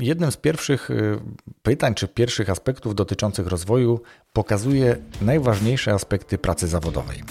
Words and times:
jednym 0.00 0.32
z 0.32 0.36
pierwszych 0.36 0.90
y, 0.90 1.18
pytań 1.62 1.94
czy 1.94 2.08
pierwszych 2.08 2.50
aspektów 2.50 2.94
dotyczących 2.94 3.46
rozwoju 3.46 4.00
pokazuje 4.32 4.96
najważniejsze 5.22 5.92
aspekty 5.92 6.38
pracy 6.38 6.68
zawodowej. 6.68 7.22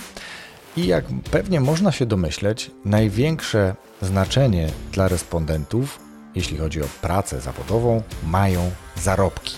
I 0.78 0.88
jak 0.88 1.06
pewnie 1.32 1.62
można 1.62 1.92
się 1.92 2.06
domyśleć, 2.06 2.72
największe 2.86 3.76
znaczenie 4.02 4.70
dla 4.92 5.08
respondentów, 5.08 6.00
jeśli 6.36 6.58
chodzi 6.58 6.82
o 6.82 6.86
pracę 7.02 7.42
zawodową, 7.42 8.04
mają 8.28 8.72
zarobki. 8.96 9.56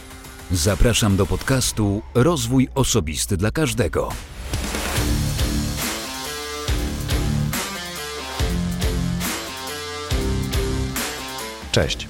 Zapraszam 0.51 1.17
do 1.17 1.25
podcastu 1.25 2.01
Rozwój 2.13 2.67
Osobisty 2.75 3.37
dla 3.37 3.51
Każdego. 3.51 4.09
Cześć. 11.71 12.08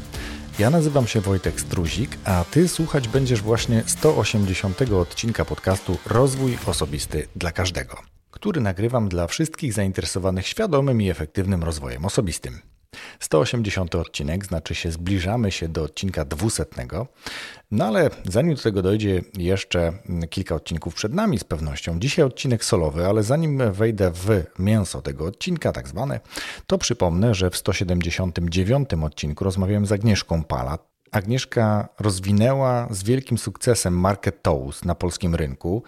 Ja 0.60 0.70
nazywam 0.70 1.08
się 1.08 1.22
Wojtek 1.22 1.62
Struzik, 1.62 2.18
a 2.26 2.46
Ty 2.52 2.68
słuchać 2.68 3.08
będziesz 3.08 3.42
właśnie 3.42 3.84
180 3.86 4.82
odcinka 4.82 5.46
podcastu 5.46 5.98
Rozwój 6.06 6.58
Osobisty 6.66 7.28
dla 7.36 7.52
Każdego, 7.52 7.98
który 8.32 8.62
nagrywam 8.62 9.10
dla 9.10 9.28
wszystkich 9.28 9.74
zainteresowanych 9.74 10.48
świadomym 10.48 11.02
i 11.02 11.10
efektywnym 11.10 11.64
rozwojem 11.64 12.06
osobistym. 12.06 12.60
180 13.20 13.96
odcinek, 13.96 14.46
znaczy 14.46 14.76
się 14.76 14.92
zbliżamy 14.92 15.52
się 15.52 15.68
do 15.68 15.84
odcinka 15.84 16.26
200. 16.26 16.66
No 17.72 17.86
ale 17.86 18.10
zanim 18.26 18.56
do 18.56 18.62
tego 18.62 18.82
dojdzie, 18.82 19.22
jeszcze 19.38 19.94
kilka 20.30 20.56
odcinków 20.56 20.94
przed 20.94 21.14
nami 21.14 21.40
z 21.40 21.44
pewnością. 21.44 22.00
Dzisiaj 22.00 22.26
odcinek 22.26 22.66
solowy, 22.66 23.06
ale 23.06 23.24
zanim 23.24 23.72
wejdę 23.72 24.12
w 24.12 24.44
mięso 24.60 25.02
tego 25.02 25.26
odcinka, 25.26 25.72
tak 25.72 25.88
zwane, 25.88 26.20
to 26.68 26.78
przypomnę, 26.78 27.36
że 27.36 27.50
w 27.50 27.58
179 27.58 28.90
odcinku 29.04 29.44
rozmawiałem 29.44 29.86
z 29.86 29.92
Agnieszką 29.92 30.44
Palat, 30.44 30.90
Agnieszka 31.12 31.90
rozwinęła 32.00 32.88
z 32.92 33.04
wielkim 33.04 33.38
sukcesem 33.38 34.00
markę 34.00 34.32
Toast 34.32 34.86
na 34.86 34.96
polskim 34.96 35.36
rynku. 35.36 35.84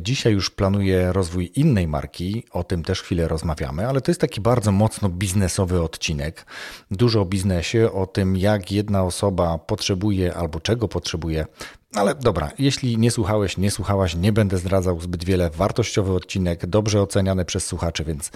Dzisiaj 0.00 0.32
już 0.32 0.50
planuje 0.50 1.12
rozwój 1.12 1.52
innej 1.54 1.88
marki, 1.88 2.44
o 2.50 2.64
tym 2.64 2.84
też 2.84 3.02
chwilę 3.02 3.28
rozmawiamy, 3.28 3.88
ale 3.88 4.00
to 4.00 4.10
jest 4.10 4.20
taki 4.20 4.40
bardzo 4.40 4.72
mocno 4.72 5.08
biznesowy 5.08 5.82
odcinek. 5.82 6.46
Dużo 6.90 7.20
o 7.20 7.24
biznesie, 7.24 7.92
o 7.92 8.06
tym 8.06 8.36
jak 8.36 8.72
jedna 8.72 9.02
osoba 9.02 9.58
potrzebuje 9.58 10.34
albo 10.34 10.60
czego 10.60 10.88
potrzebuje. 10.88 11.46
Ale 11.94 12.14
dobra, 12.14 12.50
jeśli 12.58 12.98
nie 12.98 13.10
słuchałeś, 13.10 13.56
nie 13.56 13.70
słuchałaś, 13.70 14.14
nie 14.14 14.32
będę 14.32 14.58
zdradzał 14.58 15.00
zbyt 15.00 15.24
wiele. 15.24 15.50
Wartościowy 15.50 16.12
odcinek, 16.12 16.66
dobrze 16.66 17.02
oceniany 17.02 17.44
przez 17.44 17.66
słuchaczy, 17.66 18.04
więc 18.04 18.30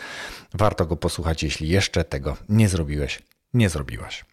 warto 0.54 0.86
go 0.86 0.96
posłuchać, 0.96 1.42
jeśli 1.42 1.68
jeszcze 1.68 2.04
tego 2.04 2.36
nie 2.48 2.68
zrobiłeś, 2.68 3.22
nie 3.54 3.68
zrobiłaś. 3.68 4.24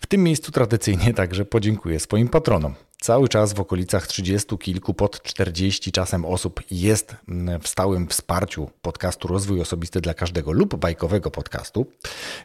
W 0.00 0.06
tym 0.06 0.22
miejscu 0.22 0.52
tradycyjnie 0.52 1.14
także 1.14 1.44
podziękuję 1.44 2.00
swoim 2.00 2.28
patronom. 2.28 2.74
Cały 3.00 3.28
czas 3.28 3.52
w 3.52 3.60
okolicach 3.60 4.06
30 4.06 4.58
kilku, 4.58 4.94
pod 4.94 5.22
40 5.22 5.92
czasem 5.92 6.24
osób 6.24 6.60
jest 6.70 7.16
w 7.62 7.68
stałym 7.68 8.08
wsparciu 8.08 8.70
podcastu 8.82 9.28
Rozwój 9.28 9.60
Osobisty 9.60 10.00
dla 10.00 10.14
każdego 10.14 10.52
lub 10.52 10.76
bajkowego 10.76 11.30
podcastu. 11.30 11.86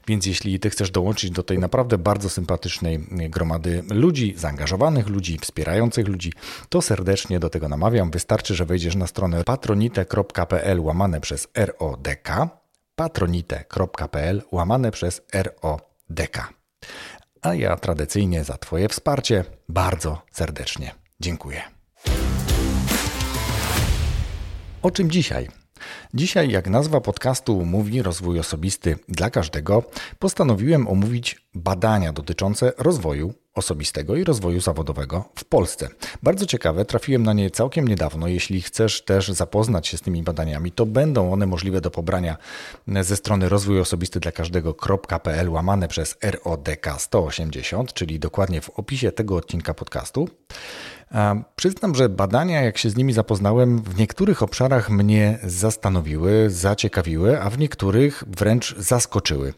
Więc 0.08 0.26
jeśli 0.26 0.60
Ty 0.60 0.70
chcesz 0.70 0.92
dołączyć 0.92 1.32
do 1.32 1.44
tej 1.44 1.60
naprawdę 1.60 1.98
bardzo 1.98 2.30
sympatycznej 2.30 3.00
gromady 3.10 3.84
ludzi, 3.90 4.34
zaangażowanych 4.38 5.08
ludzi, 5.08 5.38
wspierających 5.42 6.08
ludzi, 6.08 6.34
to 6.70 6.82
serdecznie 6.82 7.40
do 7.40 7.50
tego 7.50 7.70
namawiam. 7.70 8.12
Wystarczy, 8.12 8.56
że 8.56 8.66
wejdziesz 8.66 8.96
na 8.96 9.08
stronę 9.08 9.44
patronite.pl 9.44 10.80
łamane 10.80 11.22
przez 11.22 11.48
RODK 11.56 12.30
patronite.pl 12.96 14.42
łamane 14.52 14.92
przez 14.92 15.22
RODK 15.34 16.54
a 17.42 17.54
ja 17.54 17.76
tradycyjnie 17.76 18.44
za 18.44 18.58
Twoje 18.58 18.90
wsparcie 18.90 19.46
bardzo 19.70 20.22
serdecznie 20.32 20.92
dziękuję. 21.20 21.62
O 24.82 24.92
czym 24.92 25.12
dzisiaj? 25.12 25.48
Dzisiaj, 26.14 26.52
jak 26.52 26.70
nazwa 26.70 27.02
podcastu 27.02 27.66
mówi 27.66 28.02
rozwój 28.02 28.40
osobisty 28.40 28.96
dla 29.10 29.30
każdego, 29.30 29.84
postanowiłem 30.20 30.88
omówić 30.88 31.48
badania 31.54 32.14
dotyczące 32.14 32.74
rozwoju 32.78 33.34
osobistego 33.56 34.16
i 34.16 34.24
rozwoju 34.24 34.62
zawodowego 34.62 35.30
w 35.36 35.46
Polsce. 35.46 35.88
Bardzo 36.24 36.46
ciekawe, 36.46 36.86
trafiłem 36.86 37.24
na 37.24 37.34
nie 37.34 37.52
całkiem 37.52 37.88
niedawno. 37.88 38.28
Jeśli 38.28 38.62
chcesz 38.62 39.02
też 39.06 39.30
zapoznać 39.30 39.88
się 39.88 39.98
z 39.98 40.02
tymi 40.02 40.24
badaniami, 40.24 40.72
to 40.72 40.86
będą 40.86 41.34
one 41.34 41.46
możliwe 41.46 41.82
do 41.82 41.92
pobrania 41.92 42.38
ze 43.02 43.16
strony 43.16 43.50
rozwój 43.50 43.80
osobisty 43.80 44.20
dla 44.20 44.32
każdego.pl 44.32 45.50
łamane 45.50 45.88
przez 45.88 46.18
RODK 46.22 46.88
180, 46.98 47.94
czyli 47.94 48.20
dokładnie 48.20 48.62
w 48.62 48.70
opisie 48.70 49.12
tego 49.12 49.36
odcinka 49.36 49.74
podcastu. 49.74 50.30
Przyznam, 51.56 51.96
że 51.96 52.10
badania, 52.10 52.62
jak 52.62 52.78
się 52.78 52.90
z 52.90 52.96
nimi 52.96 53.14
zapoznałem, 53.14 53.82
w 53.82 53.98
niektórych 53.98 54.44
obszarach 54.44 54.90
mnie 54.90 55.40
zastanowiły, 55.44 56.50
zaciekawiły, 56.50 57.42
a 57.42 57.50
w 57.50 57.58
niektórych 57.58 58.24
wręcz 58.28 58.76
zaskoczyły. 58.78 59.54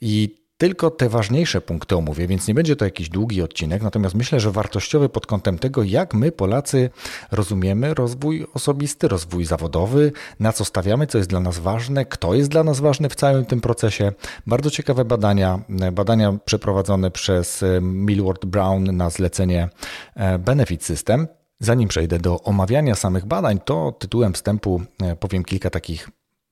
I 0.00 0.37
tylko 0.58 0.90
te 0.90 1.08
ważniejsze 1.08 1.60
punkty 1.60 1.96
omówię, 1.96 2.26
więc 2.26 2.48
nie 2.48 2.54
będzie 2.54 2.76
to 2.76 2.84
jakiś 2.84 3.08
długi 3.08 3.42
odcinek, 3.42 3.82
natomiast 3.82 4.14
myślę, 4.14 4.40
że 4.40 4.50
wartościowy 4.50 5.08
pod 5.08 5.26
kątem 5.26 5.58
tego, 5.58 5.82
jak 5.82 6.14
my 6.14 6.32
Polacy 6.32 6.90
rozumiemy 7.30 7.94
rozwój 7.94 8.46
osobisty, 8.54 9.08
rozwój 9.08 9.44
zawodowy, 9.44 10.12
na 10.40 10.52
co 10.52 10.64
stawiamy, 10.64 11.06
co 11.06 11.18
jest 11.18 11.30
dla 11.30 11.40
nas 11.40 11.58
ważne, 11.58 12.04
kto 12.04 12.34
jest 12.34 12.50
dla 12.50 12.64
nas 12.64 12.80
ważny 12.80 13.08
w 13.08 13.14
całym 13.14 13.44
tym 13.44 13.60
procesie. 13.60 14.12
Bardzo 14.46 14.70
ciekawe 14.70 15.04
badania, 15.04 15.60
badania 15.92 16.38
przeprowadzone 16.44 17.10
przez 17.10 17.62
e, 17.62 17.80
Millward 17.80 18.46
Brown 18.46 18.96
na 18.96 19.10
zlecenie 19.10 19.68
e, 20.14 20.38
Benefit 20.38 20.84
System. 20.84 21.26
Zanim 21.60 21.88
przejdę 21.88 22.18
do 22.18 22.42
omawiania 22.42 22.94
samych 22.94 23.26
badań, 23.26 23.60
to 23.64 23.92
tytułem 23.92 24.32
wstępu 24.32 24.82
e, 25.02 25.16
powiem 25.16 25.44
kilka 25.44 25.70
takich 25.70 26.08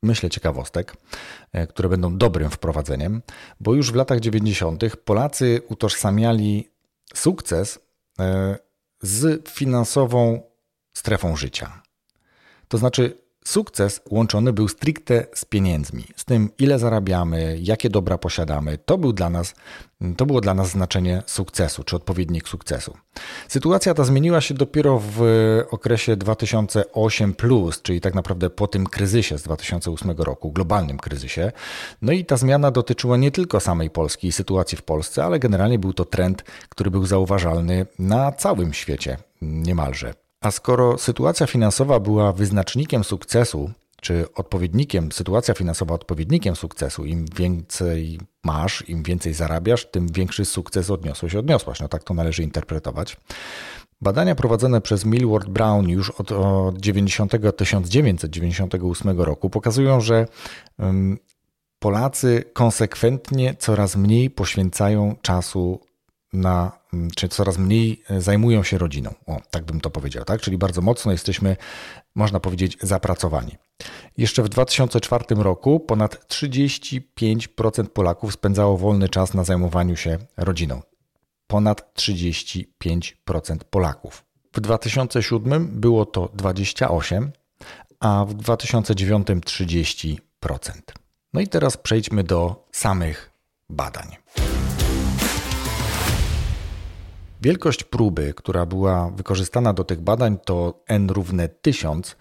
myślę, 0.06 0.30
ciekawostek, 0.30 0.96
e, 1.52 1.66
które 1.66 1.88
będą 1.88 2.18
dobrym 2.18 2.50
wprowadzeniem, 2.50 3.22
bo 3.60 3.74
już 3.74 3.92
w 3.92 3.94
latach 3.94 4.20
90. 4.20 4.96
Polacy 5.04 5.60
utożsamiali 5.68 6.70
sukces 7.14 7.78
e, 8.18 8.58
z 9.02 9.48
finansową 9.48 10.42
strefą 10.96 11.36
życia. 11.36 11.82
To 12.68 12.78
znaczy, 12.78 13.25
Sukces 13.46 14.00
łączony 14.10 14.52
był 14.52 14.68
stricte 14.68 15.26
z 15.34 15.44
pieniędzmi, 15.44 16.04
z 16.16 16.24
tym 16.24 16.50
ile 16.58 16.78
zarabiamy, 16.78 17.58
jakie 17.60 17.90
dobra 17.90 18.18
posiadamy. 18.18 18.78
To, 18.78 18.98
był 18.98 19.12
dla 19.12 19.30
nas, 19.30 19.54
to 20.16 20.26
było 20.26 20.40
dla 20.40 20.54
nas 20.54 20.70
znaczenie 20.70 21.22
sukcesu, 21.26 21.84
czy 21.84 21.96
odpowiednik 21.96 22.48
sukcesu. 22.48 22.96
Sytuacja 23.48 23.94
ta 23.94 24.04
zmieniła 24.04 24.40
się 24.40 24.54
dopiero 24.54 25.02
w 25.02 25.20
okresie 25.70 26.16
2008, 26.16 27.34
czyli 27.82 28.00
tak 28.00 28.14
naprawdę 28.14 28.50
po 28.50 28.66
tym 28.66 28.86
kryzysie 28.86 29.38
z 29.38 29.42
2008 29.42 30.10
roku, 30.10 30.52
globalnym 30.52 30.98
kryzysie. 30.98 31.52
No 32.02 32.12
i 32.12 32.24
ta 32.24 32.36
zmiana 32.36 32.70
dotyczyła 32.70 33.16
nie 33.16 33.30
tylko 33.30 33.60
samej 33.60 33.90
Polski 33.90 34.28
i 34.28 34.32
sytuacji 34.32 34.78
w 34.78 34.82
Polsce, 34.82 35.24
ale 35.24 35.38
generalnie 35.38 35.78
był 35.78 35.92
to 35.92 36.04
trend, 36.04 36.42
który 36.68 36.90
był 36.90 37.06
zauważalny 37.06 37.86
na 37.98 38.32
całym 38.32 38.72
świecie 38.72 39.16
niemalże. 39.42 40.25
A 40.41 40.50
skoro 40.50 40.98
sytuacja 40.98 41.47
finansowa 41.47 42.00
była 42.00 42.32
wyznacznikiem 42.32 43.04
sukcesu, 43.04 43.70
czy 44.00 44.24
odpowiednikiem, 44.34 45.12
sytuacja 45.12 45.54
finansowa 45.54 45.94
odpowiednikiem 45.94 46.56
sukcesu, 46.56 47.04
im 47.04 47.26
więcej 47.36 48.20
masz, 48.44 48.88
im 48.88 49.02
więcej 49.02 49.34
zarabiasz, 49.34 49.86
tym 49.86 50.08
większy 50.08 50.44
sukces 50.44 50.91
odniosłeś, 50.91 51.34
odniosłaś. 51.34 51.80
No 51.80 51.88
tak 51.88 52.04
to 52.04 52.14
należy 52.14 52.42
interpretować. 52.42 53.16
Badania 54.00 54.34
prowadzone 54.34 54.80
przez 54.80 55.04
Millward 55.04 55.48
Brown 55.48 55.88
już 55.88 56.10
od, 56.10 56.32
od 56.32 56.78
90, 56.78 57.32
1998 57.56 59.20
roku 59.20 59.50
pokazują, 59.50 60.00
że 60.00 60.26
Polacy 61.78 62.44
konsekwentnie 62.53 63.54
coraz 63.58 63.97
mniej 63.97 64.30
poświęcają 64.30 65.16
czasu 65.22 65.80
na, 66.36 66.72
mm, 66.92 67.10
czy 67.10 67.28
coraz 67.28 67.58
mniej 67.58 68.03
e, 68.10 68.21
zajmują 68.21 68.62
się 68.62 68.78
rodziną. 68.78 69.15
O, 69.27 69.41
tak 69.50 69.65
bym 69.65 69.80
to 69.80 69.91
powiedział, 69.91 70.24
tak? 70.24 70.41
Czyli 70.41 70.59
bardzo 70.59 70.83
mocno 70.83 71.12
jesteśmy, 71.12 71.56
można 72.15 72.41
powiedzieć, 72.41 72.78
zapracowani. 72.83 73.56
Jeszcze 74.16 74.42
w 74.42 74.48
2004 74.48 75.24
roku 75.28 75.80
ponad 75.80 76.27
35% 76.28 77.84
Polaków 77.88 78.34
spędzało 78.34 78.77
wolny 78.77 79.09
czas 79.09 79.34
na 79.34 79.44
zajmowaniu 79.44 79.97
się 79.97 80.18
rodziną. 80.36 80.83
Ponad 81.47 81.94
35% 81.98 82.65
Polaków. 83.71 84.24
W 84.53 84.60
2007 84.60 85.80
było 85.80 86.06
to 86.06 86.28
28, 86.34 87.33
a 88.00 88.24
w 88.28 88.34
2009 88.34 89.27
30%. 89.27 90.18
No 91.33 91.41
i 91.41 91.48
teraz 91.48 91.77
przejdźmy 91.77 92.24
do 92.24 92.66
samych 92.72 93.30
badań. 93.68 94.16
Wielkość 97.42 97.84
próby, 97.84 98.34
która 98.36 98.66
była 98.66 99.10
wykorzystana 99.10 99.72
do 99.72 99.84
tych 99.84 100.00
badań, 100.00 100.38
to 100.44 100.84
n 100.88 101.10
równe 101.10 101.48
1000, 101.48 102.16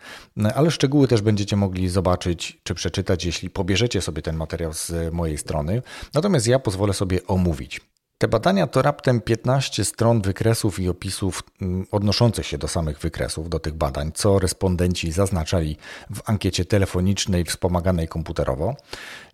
ale 0.56 0.72
szczegóły 0.72 1.08
też 1.08 1.22
będziecie 1.22 1.56
mogli 1.56 1.90
zobaczyć 1.90 2.60
czy 2.64 2.76
przeczytać, 2.76 3.26
jeśli 3.26 3.50
pobierzecie 3.50 4.02
sobie 4.02 4.22
ten 4.22 4.36
materiał 4.36 4.74
z 4.74 5.14
mojej 5.14 5.38
strony. 5.38 5.82
Natomiast 6.14 6.48
ja 6.48 6.60
pozwolę 6.60 6.94
sobie 6.94 7.28
omówić. 7.28 7.82
Te 8.18 8.28
badania 8.28 8.68
to 8.68 8.82
raptem 8.82 9.22
15 9.22 9.86
stron 9.86 10.22
wykresów 10.22 10.80
i 10.80 10.90
opisów 10.90 11.44
mm, 11.62 11.86
odnoszących 11.92 12.46
się 12.46 12.58
do 12.58 12.68
samych 12.68 13.00
wykresów, 13.00 13.50
do 13.50 13.60
tych 13.60 13.74
badań, 13.74 14.12
co 14.14 14.40
respondenci 14.40 15.12
zaznaczali 15.12 15.78
w 16.16 16.30
ankiecie 16.30 16.66
telefonicznej 16.66 17.44
wspomaganej 17.44 18.08
komputerowo. 18.08 18.76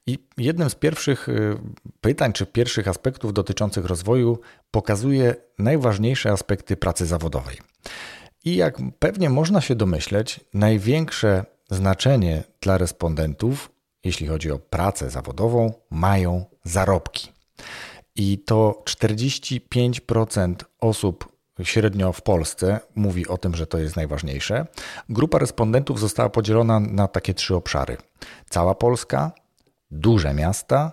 I 0.07 0.19
jednym 0.37 0.69
z 0.69 0.75
pierwszych 0.75 1.29
y, 1.29 1.57
pytań 2.01 2.33
czy 2.33 2.45
pierwszych 2.45 2.87
aspektów 2.87 3.33
dotyczących 3.33 3.85
rozwoju 3.85 4.39
pokazuje 4.71 5.35
najważniejsze 5.59 6.31
aspekty 6.31 6.77
pracy 6.77 7.05
zawodowej. 7.05 7.57
I 8.43 8.55
jak 8.55 8.77
pewnie 8.99 9.29
można 9.29 9.61
się 9.61 9.75
domyśleć, 9.75 10.39
największe 10.53 11.45
znaczenie 11.69 12.43
dla 12.61 12.77
respondentów, 12.77 13.71
jeśli 14.03 14.27
chodzi 14.27 14.51
o 14.51 14.59
pracę 14.59 15.09
zawodową, 15.09 15.73
mają 15.89 16.45
zarobki. 16.63 17.31
I 18.15 18.39
to 18.39 18.83
45% 18.85 20.55
osób 20.79 21.31
średnio 21.63 22.13
w 22.13 22.21
Polsce 22.21 22.79
mówi 22.95 23.27
o 23.27 23.37
tym, 23.37 23.55
że 23.55 23.67
to 23.67 23.77
jest 23.77 23.95
najważniejsze. 23.95 24.65
Grupa 25.09 25.39
respondentów 25.39 25.99
została 25.99 26.29
podzielona 26.29 26.79
na 26.79 27.07
takie 27.07 27.33
trzy 27.33 27.55
obszary: 27.55 27.97
cała 28.49 28.75
Polska, 28.75 29.31
duże 29.91 30.33
miasta 30.33 30.91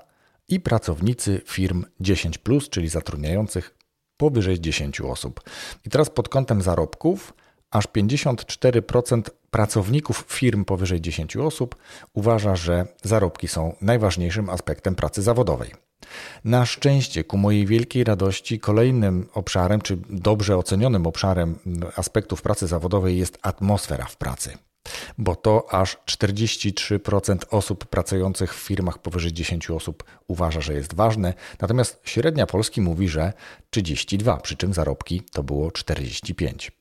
i 0.49 0.61
pracownicy 0.61 1.41
firm 1.47 1.85
10, 2.01 2.39
czyli 2.71 2.89
zatrudniających 2.89 3.75
powyżej 4.17 4.61
10 4.61 5.01
osób. 5.01 5.41
I 5.87 5.91
teraz 5.91 6.11
pod 6.11 6.29
kątem 6.29 6.63
zarobków, 6.63 7.35
aż 7.71 7.89
54% 7.89 9.23
pracowników 9.51 10.25
firm 10.29 10.65
powyżej 10.65 11.01
10 11.01 11.37
osób 11.37 11.77
uważa, 12.13 12.57
że 12.57 12.87
zarobki 13.03 13.49
są 13.49 13.75
najważniejszym 13.81 14.51
aspektem 14.51 14.95
pracy 14.95 15.23
zawodowej. 15.23 15.88
Na 16.45 16.67
szczęście, 16.67 17.25
ku 17.25 17.39
mojej 17.39 17.67
wielkiej 17.67 18.05
radości, 18.05 18.61
kolejnym 18.61 19.29
obszarem, 19.35 19.81
czy 19.81 19.99
dobrze 20.11 20.57
ocenionym 20.57 21.07
obszarem 21.07 21.59
aspektów 21.97 22.43
pracy 22.43 22.67
zawodowej 22.67 23.19
jest 23.19 23.39
atmosfera 23.43 24.05
w 24.05 24.17
pracy 24.17 24.59
bo 25.19 25.37
to 25.37 25.67
aż 25.71 25.97
43% 26.07 27.39
osób 27.51 27.87
pracujących 27.87 28.55
w 28.55 28.59
firmach 28.59 28.99
powyżej 28.99 29.33
10 29.33 29.71
osób 29.71 30.05
uważa, 30.27 30.61
że 30.61 30.75
jest 30.75 30.95
ważne, 30.95 31.35
natomiast 31.61 32.01
średnia 32.05 32.47
Polski 32.47 32.81
mówi, 32.81 33.09
że 33.09 33.33
32, 33.71 34.37
przy 34.37 34.57
czym 34.57 34.75
zarobki 34.75 35.23
to 35.33 35.43
było 35.43 35.71
45. 35.71 36.73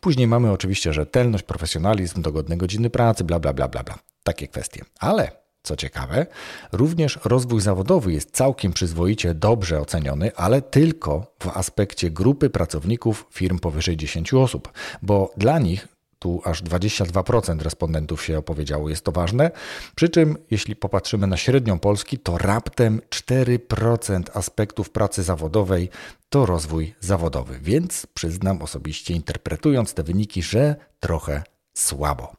Później 0.00 0.26
mamy 0.26 0.50
oczywiście 0.50 0.92
rzetelność, 0.92 1.44
profesjonalizm, 1.44 2.22
dogodne 2.22 2.56
godziny 2.56 2.90
pracy, 2.90 3.24
bla, 3.24 3.38
bla, 3.38 3.52
bla, 3.52 3.68
bla, 3.68 3.82
bla. 3.82 3.98
Takie 4.24 4.48
kwestie. 4.48 4.84
Ale 4.98 5.41
co 5.62 5.76
ciekawe, 5.76 6.26
również 6.72 7.18
rozwój 7.24 7.60
zawodowy 7.60 8.12
jest 8.12 8.30
całkiem 8.30 8.72
przyzwoicie 8.72 9.34
dobrze 9.34 9.80
oceniony, 9.80 10.36
ale 10.36 10.62
tylko 10.62 11.26
w 11.42 11.48
aspekcie 11.48 12.10
grupy 12.10 12.50
pracowników 12.50 13.26
firm 13.30 13.58
powyżej 13.58 13.96
10 13.96 14.34
osób, 14.34 14.72
bo 15.02 15.30
dla 15.36 15.58
nich 15.58 15.88
tu 16.22 16.40
aż 16.44 16.62
22% 16.62 17.60
respondentów 17.60 18.24
się 18.24 18.38
opowiedziało, 18.38 18.88
jest 18.88 19.04
to 19.04 19.12
ważne. 19.12 19.50
Przy 19.94 20.08
czym, 20.08 20.36
jeśli 20.50 20.76
popatrzymy 20.76 21.26
na 21.26 21.36
średnią 21.36 21.78
Polski, 21.78 22.18
to 22.18 22.38
raptem 22.38 23.00
4% 23.10 24.22
aspektów 24.34 24.90
pracy 24.90 25.22
zawodowej 25.22 25.88
to 26.28 26.46
rozwój 26.46 26.94
zawodowy. 27.00 27.58
Więc 27.62 28.06
przyznam 28.14 28.62
osobiście, 28.62 29.14
interpretując 29.14 29.94
te 29.94 30.02
wyniki, 30.02 30.42
że 30.42 30.76
trochę 31.00 31.42
słabo. 31.74 32.32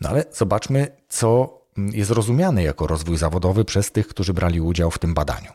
No 0.00 0.08
ale 0.08 0.24
zobaczmy, 0.32 0.86
co 1.08 1.57
jest 1.92 2.10
rozumiany 2.10 2.62
jako 2.62 2.86
rozwój 2.86 3.16
zawodowy 3.16 3.64
przez 3.64 3.92
tych, 3.92 4.08
którzy 4.08 4.34
brali 4.34 4.60
udział 4.60 4.90
w 4.90 4.98
tym 4.98 5.14
badaniu. 5.14 5.52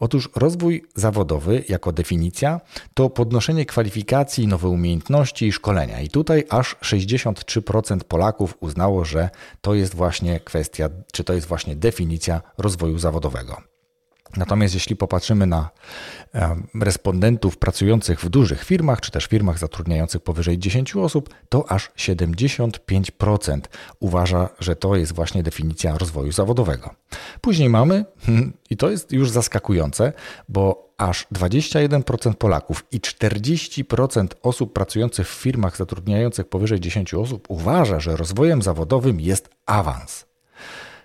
Otóż 0.00 0.30
rozwój 0.36 0.84
zawodowy 0.94 1.64
jako 1.68 1.92
definicja 1.92 2.60
to 2.94 3.10
podnoszenie 3.10 3.66
kwalifikacji, 3.66 4.46
nowe 4.46 4.68
umiejętności 4.68 5.46
i 5.46 5.52
szkolenia. 5.52 6.00
I 6.00 6.08
tutaj 6.08 6.44
aż 6.48 6.76
63% 6.82 7.98
Polaków 8.04 8.56
uznało, 8.60 9.04
że 9.04 9.30
to 9.60 9.74
jest 9.74 9.94
właśnie 9.94 10.40
kwestia, 10.40 10.88
czy 11.12 11.24
to 11.24 11.32
jest 11.32 11.46
właśnie 11.46 11.76
definicja 11.76 12.42
rozwoju 12.58 12.98
zawodowego. 12.98 13.70
Natomiast 14.36 14.74
jeśli 14.74 14.96
popatrzymy 14.96 15.46
na 15.46 15.70
respondentów 16.80 17.58
pracujących 17.58 18.20
w 18.20 18.28
dużych 18.28 18.64
firmach, 18.64 19.00
czy 19.00 19.10
też 19.10 19.26
firmach 19.26 19.58
zatrudniających 19.58 20.22
powyżej 20.22 20.58
10 20.58 20.96
osób, 20.96 21.34
to 21.48 21.70
aż 21.72 21.90
75% 21.96 23.60
uważa, 24.00 24.48
że 24.60 24.76
to 24.76 24.96
jest 24.96 25.14
właśnie 25.14 25.42
definicja 25.42 25.98
rozwoju 25.98 26.32
zawodowego. 26.32 26.94
Później 27.40 27.68
mamy, 27.68 28.04
i 28.70 28.76
to 28.76 28.90
jest 28.90 29.12
już 29.12 29.30
zaskakujące, 29.30 30.12
bo 30.48 30.90
aż 30.98 31.26
21% 31.34 32.34
Polaków 32.34 32.84
i 32.92 33.00
40% 33.00 34.26
osób 34.42 34.72
pracujących 34.72 35.28
w 35.28 35.34
firmach 35.34 35.76
zatrudniających 35.76 36.48
powyżej 36.48 36.80
10 36.80 37.14
osób 37.14 37.46
uważa, 37.48 38.00
że 38.00 38.16
rozwojem 38.16 38.62
zawodowym 38.62 39.20
jest 39.20 39.50
awans, 39.66 40.26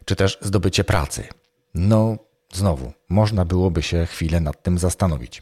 czy 0.06 0.16
też 0.16 0.38
zdobycie 0.42 0.84
pracy. 0.84 1.28
No, 1.76 2.18
Znowu, 2.54 2.94
można 3.10 3.46
byłoby 3.46 3.84
się 3.84 4.06
chwilę 4.06 4.40
nad 4.40 4.64
tym 4.64 4.78
zastanowić. 4.78 5.42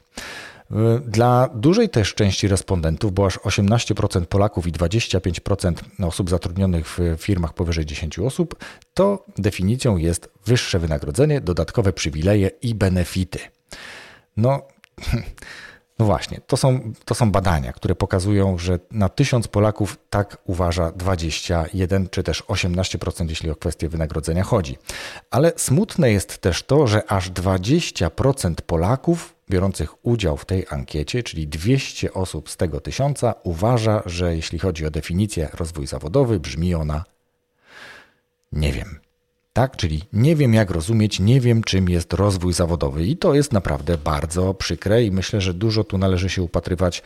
Dla 1.08 1.50
dużej 1.56 1.90
też 1.90 2.14
części 2.14 2.48
respondentów, 2.48 3.14
bo 3.14 3.26
aż 3.26 3.40
18% 3.40 4.26
Polaków 4.26 4.68
i 4.68 4.72
25% 4.72 5.74
osób 6.08 6.30
zatrudnionych 6.30 6.98
w 6.98 7.00
firmach 7.18 7.54
powyżej 7.54 7.86
10 7.86 8.20
osób, 8.20 8.56
to 8.94 9.26
definicją 9.38 9.98
jest 9.98 10.30
wyższe 10.46 10.80
wynagrodzenie, 10.80 11.42
dodatkowe 11.42 11.94
przywileje 11.94 12.52
i 12.62 12.76
benefity. 12.76 13.40
No, 14.38 14.62
No 16.04 16.08
właśnie, 16.08 16.42
to 16.48 16.58
są, 16.58 16.94
to 17.06 17.16
są 17.16 17.32
badania, 17.32 17.74
które 17.74 17.96
pokazują, 17.96 18.58
że 18.58 18.80
na 18.92 19.10
tysiąc 19.10 19.48
Polaków 19.48 19.98
tak 20.10 20.38
uważa 20.46 20.92
21 20.92 22.10
czy 22.10 22.24
też 22.24 22.44
18%, 22.44 23.30
jeśli 23.30 23.50
o 23.50 23.56
kwestię 23.56 23.90
wynagrodzenia 23.90 24.44
chodzi. 24.44 24.78
Ale 25.32 25.54
smutne 25.56 26.12
jest 26.12 26.38
też 26.38 26.64
to, 26.64 26.88
że 26.88 27.12
aż 27.12 27.32
20% 27.32 28.54
Polaków 28.56 29.36
biorących 29.50 30.06
udział 30.06 30.38
w 30.38 30.46
tej 30.46 30.66
ankiecie, 30.70 31.24
czyli 31.24 31.48
200 31.48 32.14
osób 32.14 32.50
z 32.50 32.58
tego 32.58 32.80
tysiąca, 32.80 33.36
uważa, 33.44 34.04
że 34.06 34.36
jeśli 34.36 34.60
chodzi 34.60 34.86
o 34.86 34.92
definicję 34.92 35.50
rozwój 35.54 35.88
zawodowy, 35.88 36.40
brzmi 36.40 36.76
ona 36.76 37.04
nie 38.52 38.72
wiem. 38.72 39.03
Tak, 39.54 39.78
czyli 39.78 40.02
nie 40.14 40.36
wiem 40.36 40.54
jak 40.54 40.72
rozumieć, 40.72 41.20
nie 41.20 41.42
wiem 41.42 41.64
czym 41.64 41.90
jest 41.90 42.14
rozwój 42.14 42.54
zawodowy 42.54 43.06
i 43.06 43.18
to 43.18 43.34
jest 43.34 43.54
naprawdę 43.54 43.98
bardzo 43.98 44.54
przykre 44.54 45.04
i 45.04 45.12
myślę, 45.12 45.42
że 45.42 45.54
dużo 45.54 45.84
tu 45.84 45.98
należy 45.98 46.30
się 46.30 46.42
upatrywać 46.42 47.04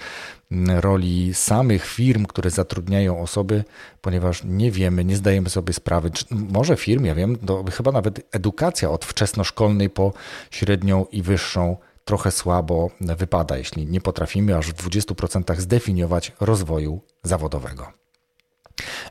mm, 0.51 0.79
roli 0.79 1.33
samych 1.33 1.85
firm, 1.85 2.25
które 2.25 2.49
zatrudniają 2.49 3.21
osoby, 3.21 3.63
ponieważ 4.01 4.44
nie 4.44 4.71
wiemy, 4.71 5.06
nie 5.06 5.16
zdajemy 5.16 5.49
sobie 5.49 5.73
sprawy, 5.73 6.11
czy, 6.11 6.25
może 6.31 6.77
firm, 6.77 7.06
ja 7.06 7.16
wiem, 7.16 7.37
to 7.37 7.63
chyba 7.71 7.92
nawet 7.92 8.27
edukacja 8.31 8.89
od 8.89 9.06
wczesnoszkolnej 9.06 9.89
po 9.89 10.13
średnią 10.51 11.06
i 11.11 11.21
wyższą 11.21 11.77
trochę 12.06 12.31
słabo 12.31 12.92
wypada, 13.01 13.57
jeśli 13.57 13.85
nie 13.85 14.01
potrafimy 14.01 14.57
aż 14.57 14.68
w 14.68 14.73
20% 14.73 15.59
zdefiniować 15.59 16.31
rozwoju 16.39 17.01
zawodowego. 17.23 17.92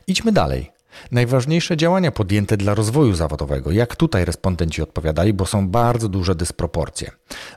Idźmy 0.07 0.31
dalej. 0.31 0.76
Najważniejsze 1.11 1.77
działania 1.77 2.11
podjęte 2.11 2.57
dla 2.57 2.73
rozwoju 2.73 3.15
zawodowego, 3.15 3.71
jak 3.71 3.95
tutaj 3.95 4.25
respondenci 4.25 4.81
odpowiadali, 4.81 5.33
bo 5.33 5.45
są 5.45 5.67
bardzo 5.67 6.09
duże 6.09 6.35
dysproporcje. 6.35 7.11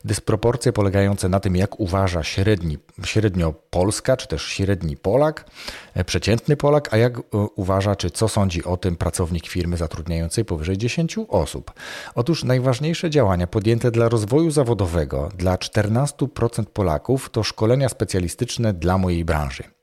Dysproporcje 0.05 0.73
polegające 0.73 1.29
na 1.29 1.41
tym, 1.41 1.57
jak 1.57 1.81
uważa 1.81 2.23
średni, 2.23 2.79
średnio 3.05 3.55
Polska, 3.71 4.17
czy 4.17 4.29
też 4.29 4.43
średni 4.43 4.97
Polak, 4.97 5.51
e, 5.95 6.05
przeciętny 6.05 6.57
Polak, 6.57 6.95
a 6.95 6.97
jak 6.97 7.19
e, 7.19 7.21
uważa, 7.57 7.97
czy 7.97 8.11
co 8.11 8.29
sądzi 8.29 8.65
o 8.65 8.77
tym 8.77 8.97
pracownik 8.97 9.47
firmy 9.49 9.77
zatrudniającej 9.77 10.45
powyżej 10.45 10.79
10 10.79 11.17
osób. 11.29 11.73
Otóż 12.15 12.45
najważniejsze 12.45 13.11
działania 13.11 13.47
podjęte 13.47 13.91
dla 13.91 14.09
rozwoju 14.09 14.51
zawodowego 14.51 15.29
dla 15.37 15.57
14% 15.57 16.65
Polaków 16.65 17.31
to 17.31 17.43
szkolenia 17.43 17.89
specjalistyczne 17.89 18.73
dla 18.73 18.99
mojej 18.99 19.25
branży. 19.25 19.80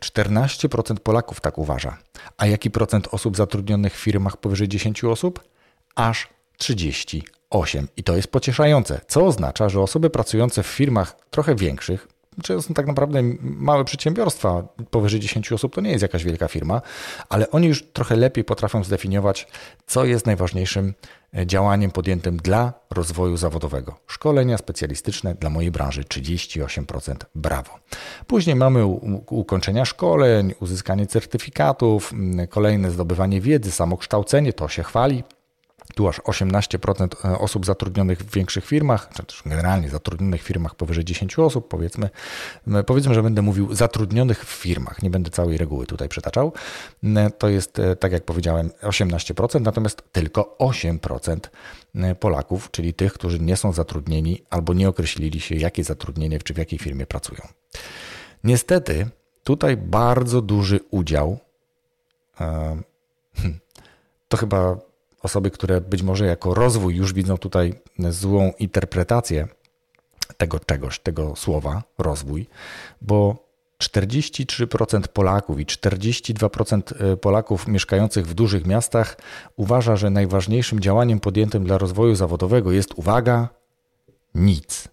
14% 0.00 0.98
Polaków 0.98 1.40
tak 1.40 1.58
uważa. 1.58 1.98
A 2.36 2.46
jaki 2.46 2.70
procent 2.70 3.08
osób 3.10 3.36
zatrudnionych 3.36 3.94
w 3.94 4.00
firmach 4.00 4.36
powyżej 4.36 4.68
10 4.68 5.04
osób? 5.04 5.44
Aż 5.94 6.28
38. 6.56 7.88
I 7.96 8.02
to 8.02 8.16
jest 8.16 8.28
pocieszające, 8.28 9.00
co 9.08 9.26
oznacza, 9.26 9.68
że 9.68 9.80
osoby 9.80 10.10
pracujące 10.10 10.62
w 10.62 10.66
firmach 10.66 11.16
trochę 11.30 11.54
większych, 11.54 12.08
czy 12.42 12.62
są 12.62 12.74
tak 12.74 12.86
naprawdę 12.86 13.22
małe 13.42 13.84
przedsiębiorstwa, 13.84 14.62
powyżej 14.90 15.20
10 15.20 15.52
osób 15.52 15.74
to 15.74 15.80
nie 15.80 15.90
jest 15.90 16.02
jakaś 16.02 16.24
wielka 16.24 16.48
firma, 16.48 16.82
ale 17.28 17.50
oni 17.50 17.68
już 17.68 17.84
trochę 17.92 18.16
lepiej 18.16 18.44
potrafią 18.44 18.84
zdefiniować, 18.84 19.46
co 19.86 20.04
jest 20.04 20.26
najważniejszym 20.26 20.94
e, 21.36 21.46
działaniem 21.46 21.90
podjętym 21.90 22.36
dla 22.36 22.72
rozwoju 22.90 23.36
zawodowego. 23.36 23.94
Szkolenia 24.06 24.58
specjalistyczne 24.58 25.34
dla 25.34 25.50
mojej 25.50 25.70
branży 25.70 26.02
38%. 26.02 27.14
Brawo. 27.34 27.78
Później 28.26 28.56
mamy 28.56 28.86
ukończenia 29.26 29.84
szkoleń, 29.84 30.54
uzyskanie 30.60 31.06
certyfikatów, 31.06 32.12
kolejne 32.48 32.90
zdobywanie 32.90 33.40
wiedzy, 33.40 33.72
samokształcenie, 33.72 34.52
to 34.52 34.68
się 34.68 34.82
chwali. 34.82 35.24
Tu 35.94 36.08
aż 36.08 36.20
18% 36.20 37.08
e, 37.24 37.38
osób 37.38 37.66
zatrudnionych 37.66 38.18
w 38.18 38.34
większych 38.34 38.64
firmach, 38.64 39.08
czy 39.14 39.22
też 39.22 39.42
generalnie 39.46 39.90
zatrudnionych 39.90 40.42
w 40.42 40.46
firmach 40.46 40.74
powyżej 40.74 41.04
10 41.04 41.38
osób, 41.38 41.68
powiedzmy, 41.68 42.10
powiedzmy, 42.86 43.14
że 43.14 43.22
będę 43.22 43.42
mówił 43.42 43.74
zatrudnionych 43.74 44.44
w 44.44 44.48
firmach, 44.48 45.02
nie 45.02 45.10
będę 45.10 45.30
całej 45.30 45.58
reguły 45.58 45.86
tutaj 45.86 46.08
przytaczał. 46.08 46.52
To 47.38 47.48
jest, 47.48 47.78
e, 47.78 47.96
tak 47.96 48.12
jak 48.12 48.24
powiedziałem, 48.24 48.70
18%, 48.82 49.60
natomiast 49.60 50.12
tylko 50.12 50.56
8% 50.58 51.38
Polaków, 52.20 52.70
czyli 52.70 52.94
tych, 52.94 53.12
którzy 53.12 53.38
nie 53.40 53.56
są 53.56 53.72
zatrudnieni 53.72 54.42
albo 54.50 54.74
nie 54.74 54.88
określili 54.88 55.40
się, 55.40 55.54
jakie 55.54 55.84
zatrudnienie 55.84 56.38
czy 56.38 56.54
w 56.54 56.58
jakiej 56.58 56.78
firmie 56.78 57.06
pracują. 57.06 57.40
Niestety, 58.44 59.08
tutaj 59.44 59.76
bardzo 59.76 60.42
duży 60.42 60.80
udział. 60.90 61.38
Hmm, 62.34 62.84
to 64.28 64.36
chyba 64.36 64.87
osoby, 65.22 65.50
które 65.50 65.80
być 65.80 66.02
może 66.02 66.26
jako 66.26 66.54
rozwój 66.54 66.94
już 66.94 67.12
widzą 67.12 67.38
tutaj 67.38 67.74
złą 67.98 68.52
interpretację 68.58 69.48
tego 70.36 70.60
czegoś, 70.60 70.98
tego 70.98 71.36
słowa 71.36 71.82
rozwój, 71.98 72.46
bo 73.02 73.48
43% 73.82 75.08
Polaków 75.08 75.60
i 75.60 75.66
42% 75.66 77.12
e, 77.12 77.16
Polaków 77.16 77.68
mieszkających 77.68 78.26
w 78.26 78.34
dużych 78.34 78.66
miastach 78.66 79.16
uważa, 79.56 79.96
że 79.96 80.10
najważniejszym 80.10 80.80
działaniem 80.80 81.20
podjętym 81.20 81.64
dla 81.64 81.78
rozwoju 81.78 82.14
zawodowego 82.14 82.72
jest 82.72 82.92
uwaga 82.96 83.48
nic. 84.34 84.88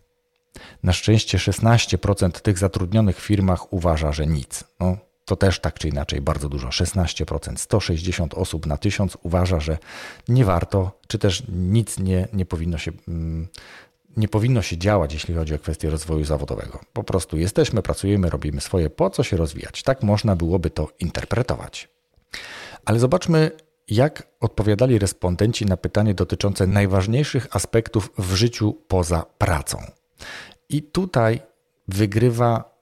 Na 0.84 0.94
szczęście 0.94 1.38
16% 1.38 2.32
tych 2.32 2.58
zatrudnionych 2.58 3.18
w 3.18 3.26
firmach 3.26 3.74
uważa, 3.74 4.12
że 4.12 4.28
nic. 4.28 4.64
No, 4.80 4.98
to 5.26 5.36
też 5.36 5.60
tak 5.60 5.80
czy 5.80 5.90
inaczej 5.90 6.22
bardzo 6.22 6.50
dużo. 6.50 6.68
16%, 6.68 7.58
160 7.58 8.34
osób 8.34 8.66
na 8.66 8.78
1000 8.78 9.18
uważa, 9.24 9.60
że 9.60 9.78
nie 10.28 10.46
warto, 10.46 11.00
czy 11.08 11.20
też 11.20 11.44
nic 11.50 12.00
nie, 12.00 12.28
nie 12.34 12.46
powinno 12.46 12.78
się. 12.78 12.92
Mm, 13.08 13.48
nie 14.18 14.28
powinno 14.28 14.62
się 14.62 14.78
działać, 14.78 15.14
jeśli 15.14 15.36
chodzi 15.36 15.56
o 15.56 15.60
kwestię 15.60 15.90
rozwoju 15.90 16.26
zawodowego. 16.26 16.80
Po 16.94 17.04
prostu 17.04 17.38
jesteśmy, 17.38 17.82
pracujemy, 17.82 18.30
robimy 18.30 18.62
swoje, 18.62 18.90
po 18.90 19.10
co 19.10 19.24
się 19.24 19.38
rozwijać? 19.38 19.84
Tak 19.84 20.04
można 20.04 20.36
byłoby 20.36 20.70
to 20.70 20.90
interpretować. 21.00 21.90
Ale 22.86 23.00
zobaczmy, 23.00 23.52
jak 23.88 24.28
odpowiadali 24.40 25.00
respondenci 25.00 25.66
na 25.66 25.78
pytanie 25.78 26.14
dotyczące 26.14 26.68
najważniejszych 26.68 27.56
aspektów 27.56 28.12
w 28.18 28.34
życiu 28.36 28.78
poza 28.88 29.26
pracą. 29.38 29.78
I 30.70 30.84
tutaj 30.84 31.42
wygrywa 31.88 32.75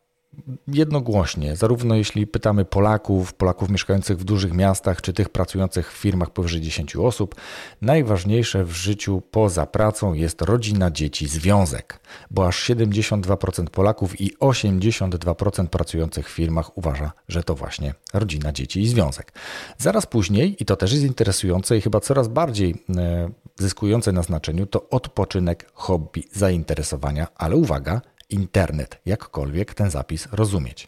jednogłośnie, 0.68 1.56
zarówno 1.56 1.96
jeśli 1.96 2.28
pytamy 2.28 2.66
Polaków, 2.66 3.34
Polaków 3.34 3.70
mieszkających 3.70 4.18
w 4.18 4.24
dużych 4.24 4.54
miastach, 4.54 5.02
czy 5.02 5.14
tych 5.14 5.30
pracujących 5.30 5.94
w 5.94 5.98
firmach 5.98 6.30
powyżej 6.30 6.62
10 6.62 6.96
osób, 6.96 7.36
najważniejsze 7.82 8.66
w 8.66 8.72
życiu 8.72 9.22
poza 9.32 9.66
pracą 9.66 10.14
jest 10.14 10.42
rodzina, 10.42 10.92
dzieci, 10.92 11.28
związek, 11.28 12.00
bo 12.32 12.48
aż 12.48 12.70
72% 12.70 13.70
Polaków 13.70 14.22
i 14.22 14.38
82% 14.38 15.68
pracujących 15.68 16.30
w 16.30 16.34
firmach 16.34 16.78
uważa, 16.78 17.12
że 17.28 17.44
to 17.44 17.56
właśnie 17.56 17.94
rodzina, 18.14 18.52
dzieci 18.52 18.82
i 18.82 18.88
związek. 18.88 19.34
Zaraz 19.78 20.06
później, 20.06 20.56
i 20.60 20.66
to 20.66 20.76
też 20.76 20.92
jest 20.92 21.04
interesujące 21.04 21.78
i 21.78 21.82
chyba 21.82 22.00
coraz 22.00 22.28
bardziej 22.28 22.84
e, 22.98 23.30
zyskujące 23.56 24.12
na 24.12 24.24
znaczeniu, 24.24 24.66
to 24.66 24.90
odpoczynek, 24.90 25.72
hobby, 25.74 26.24
zainteresowania, 26.32 27.28
ale 27.36 27.56
uwaga, 27.56 28.02
internet, 28.34 29.00
jakkolwiek 29.06 29.74
ten 29.74 29.90
zapis 29.90 30.28
rozumieć. 30.32 30.88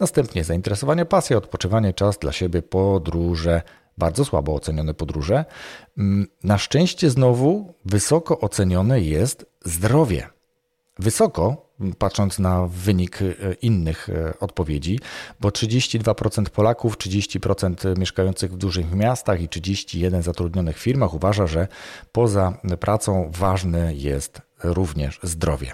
Następnie 0.00 0.44
zainteresowanie, 0.44 1.04
pasja, 1.04 1.36
odpoczywanie, 1.36 1.94
czas 1.94 2.18
dla 2.18 2.32
siebie, 2.32 2.62
podróże, 2.62 3.62
bardzo 3.98 4.24
słabo 4.24 4.54
ocenione 4.54 4.94
podróże. 4.94 5.44
Mm, 5.98 6.26
na 6.44 6.58
szczęście 6.58 7.10
znowu 7.10 7.74
wysoko 7.84 8.40
ocenione 8.40 9.00
jest 9.00 9.46
zdrowie. 9.64 10.28
Wysoko, 10.98 11.70
patrząc 11.98 12.38
na 12.38 12.66
wynik 12.66 13.22
e, 13.22 13.26
innych 13.62 14.08
e, 14.08 14.38
odpowiedzi, 14.38 15.00
bo 15.40 15.48
32% 15.48 16.50
Polaków, 16.50 16.98
30% 16.98 17.98
mieszkających 17.98 18.52
w 18.52 18.56
dużych 18.56 18.94
miastach 18.94 19.40
i 19.40 19.48
31% 19.48 20.22
zatrudnionych 20.22 20.78
w 20.78 20.82
firmach 20.82 21.14
uważa, 21.14 21.46
że 21.46 21.68
poza 22.12 22.58
pracą 22.80 23.30
ważne 23.34 23.94
jest 23.94 24.42
również 24.64 25.20
zdrowie. 25.22 25.72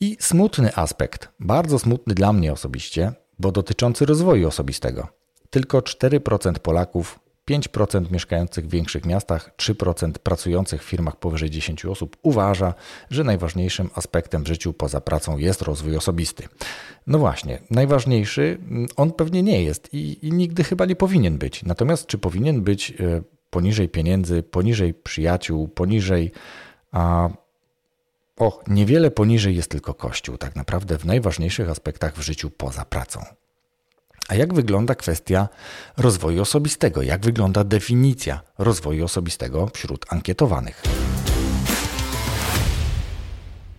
I 0.00 0.16
smutny 0.20 0.74
aspekt, 0.74 1.28
bardzo 1.40 1.78
smutny 1.78 2.14
dla 2.14 2.32
mnie 2.32 2.52
osobiście, 2.52 3.12
bo 3.38 3.52
dotyczący 3.52 4.06
rozwoju 4.06 4.48
osobistego. 4.48 5.08
Tylko 5.50 5.78
4% 5.78 6.58
Polaków, 6.58 7.20
5% 7.50 8.10
mieszkających 8.10 8.66
w 8.66 8.70
większych 8.70 9.06
miastach, 9.06 9.56
3% 9.56 10.12
pracujących 10.12 10.84
w 10.84 10.86
firmach 10.88 11.16
powyżej 11.16 11.50
10 11.50 11.84
osób 11.84 12.16
uważa, 12.22 12.74
że 13.10 13.24
najważniejszym 13.24 13.90
aspektem 13.94 14.44
w 14.44 14.48
życiu 14.48 14.72
poza 14.72 15.00
pracą 15.00 15.38
jest 15.38 15.62
rozwój 15.62 15.96
osobisty. 15.96 16.48
No 17.06 17.18
właśnie, 17.18 17.58
najważniejszy 17.70 18.58
on 18.96 19.12
pewnie 19.12 19.42
nie 19.42 19.62
jest 19.62 19.94
i, 19.94 20.26
i 20.26 20.32
nigdy 20.32 20.64
chyba 20.64 20.86
nie 20.86 20.96
powinien 20.96 21.38
być. 21.38 21.62
Natomiast 21.62 22.06
czy 22.06 22.18
powinien 22.18 22.62
być 22.62 22.90
e, 22.90 22.94
poniżej 23.50 23.88
pieniędzy, 23.88 24.42
poniżej 24.42 24.94
przyjaciół, 24.94 25.68
poniżej 25.68 26.32
a, 26.92 27.28
o, 28.36 28.60
niewiele 28.66 29.10
poniżej 29.10 29.56
jest 29.56 29.70
tylko 29.70 29.94
Kościół, 29.94 30.38
tak 30.38 30.56
naprawdę 30.56 30.98
w 30.98 31.04
najważniejszych 31.04 31.70
aspektach 31.70 32.16
w 32.16 32.22
życiu 32.22 32.50
poza 32.50 32.84
pracą. 32.84 33.24
A 34.28 34.34
jak 34.34 34.54
wygląda 34.54 34.94
kwestia 34.94 35.48
rozwoju 35.96 36.42
osobistego? 36.42 37.02
Jak 37.02 37.24
wygląda 37.24 37.64
definicja 37.64 38.40
rozwoju 38.58 39.04
osobistego 39.04 39.70
wśród 39.74 40.06
ankietowanych? 40.08 40.82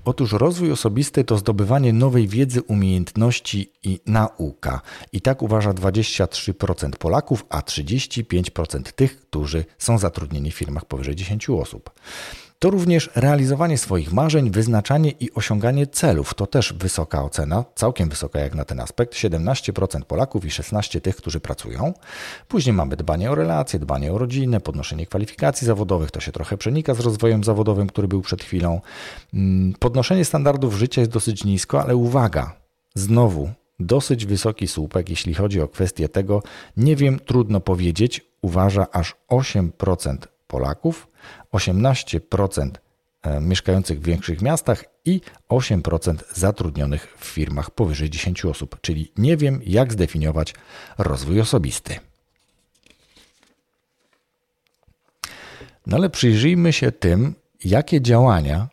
Otóż 0.06 0.32
rozwój 0.32 0.72
osobisty 0.72 1.24
to 1.24 1.38
zdobywanie 1.38 1.94
nowej 1.94 2.28
wiedzy, 2.28 2.62
umiejętności 2.62 3.72
i 3.84 4.00
nauka. 4.06 4.82
I 5.12 5.22
tak 5.22 5.42
uważa 5.42 5.72
23% 5.74 6.90
Polaków, 6.90 7.46
a 7.50 7.60
35% 7.60 8.82
tych, 8.82 9.20
którzy 9.22 9.66
są 9.78 9.98
zatrudnieni 9.98 10.52
w 10.52 10.56
firmach 10.56 10.86
powyżej 10.86 11.16
10 11.16 11.50
osób. 11.50 11.90
To 12.60 12.70
również 12.70 13.10
realizowanie 13.16 13.78
swoich 13.78 14.14
marzeń, 14.14 14.52
wyznaczanie 14.52 15.12
i 15.12 15.34
osiąganie 15.34 15.88
celów. 15.88 16.34
To 16.34 16.48
też 16.48 16.74
wysoka 16.74 17.24
ocena, 17.24 17.66
całkiem 17.76 18.10
wysoka 18.10 18.40
jak 18.40 18.56
na 18.56 18.66
ten 18.66 18.80
aspekt. 18.80 19.14
17% 19.14 20.02
Polaków 20.02 20.46
i 20.46 20.50
16% 20.50 21.02
tych, 21.02 21.16
którzy 21.16 21.40
pracują. 21.40 21.94
Później 22.48 22.74
mamy 22.74 22.96
dbanie 22.96 23.32
o 23.32 23.36
relacje, 23.36 23.80
dbanie 23.80 24.14
o 24.14 24.18
rodzinę, 24.18 24.60
podnoszenie 24.60 25.06
kwalifikacji 25.06 25.68
zawodowych. 25.68 26.12
To 26.12 26.20
się 26.20 26.32
trochę 26.32 26.58
przenika 26.58 26.94
z 26.94 27.00
rozwojem 27.00 27.44
zawodowym, 27.44 27.88
który 27.88 28.08
był 28.08 28.22
przed 28.22 28.44
chwilą. 28.44 28.82
Mm, 29.34 29.74
podnoszenie 29.80 30.26
standardów 30.26 30.74
życia 30.74 31.02
jest 31.02 31.12
dosyć 31.12 31.44
nisko, 31.44 31.82
ale 31.82 31.96
uwaga, 31.96 32.56
znowu 32.96 33.50
dosyć 33.80 34.26
wysoki 34.26 34.68
słupek, 34.68 35.10
jeśli 35.10 35.34
chodzi 35.34 35.62
o 35.62 35.68
kwestię 35.68 36.10
tego. 36.10 36.44
Nie 36.78 36.96
wiem, 36.96 37.20
trudno 37.20 37.60
powiedzieć. 37.60 38.26
Uważa 38.42 38.88
aż 38.92 39.16
8% 39.30 40.18
Polaków, 40.48 41.08
18% 41.54 42.72
e, 43.22 43.40
mieszkających 43.42 44.00
w 44.00 44.04
większych 44.04 44.42
miastach 44.42 44.84
i 45.06 45.22
8% 45.50 46.16
zatrudnionych 46.34 47.16
w 47.20 47.26
firmach 47.26 47.72
powyżej 47.72 48.10
10 48.10 48.46
osób, 48.46 48.82
czyli 48.82 49.12
nie 49.18 49.38
wiem, 49.38 49.62
jak 49.66 49.94
zdefiniować 49.94 50.54
rozwój 50.98 51.42
osobisty. 51.42 52.00
No 55.88 55.98
ale 55.98 56.10
przyjrzyjmy 56.10 56.74
się 56.74 56.92
tym, 56.92 57.36
jakie 57.64 58.02
działania 58.02 58.70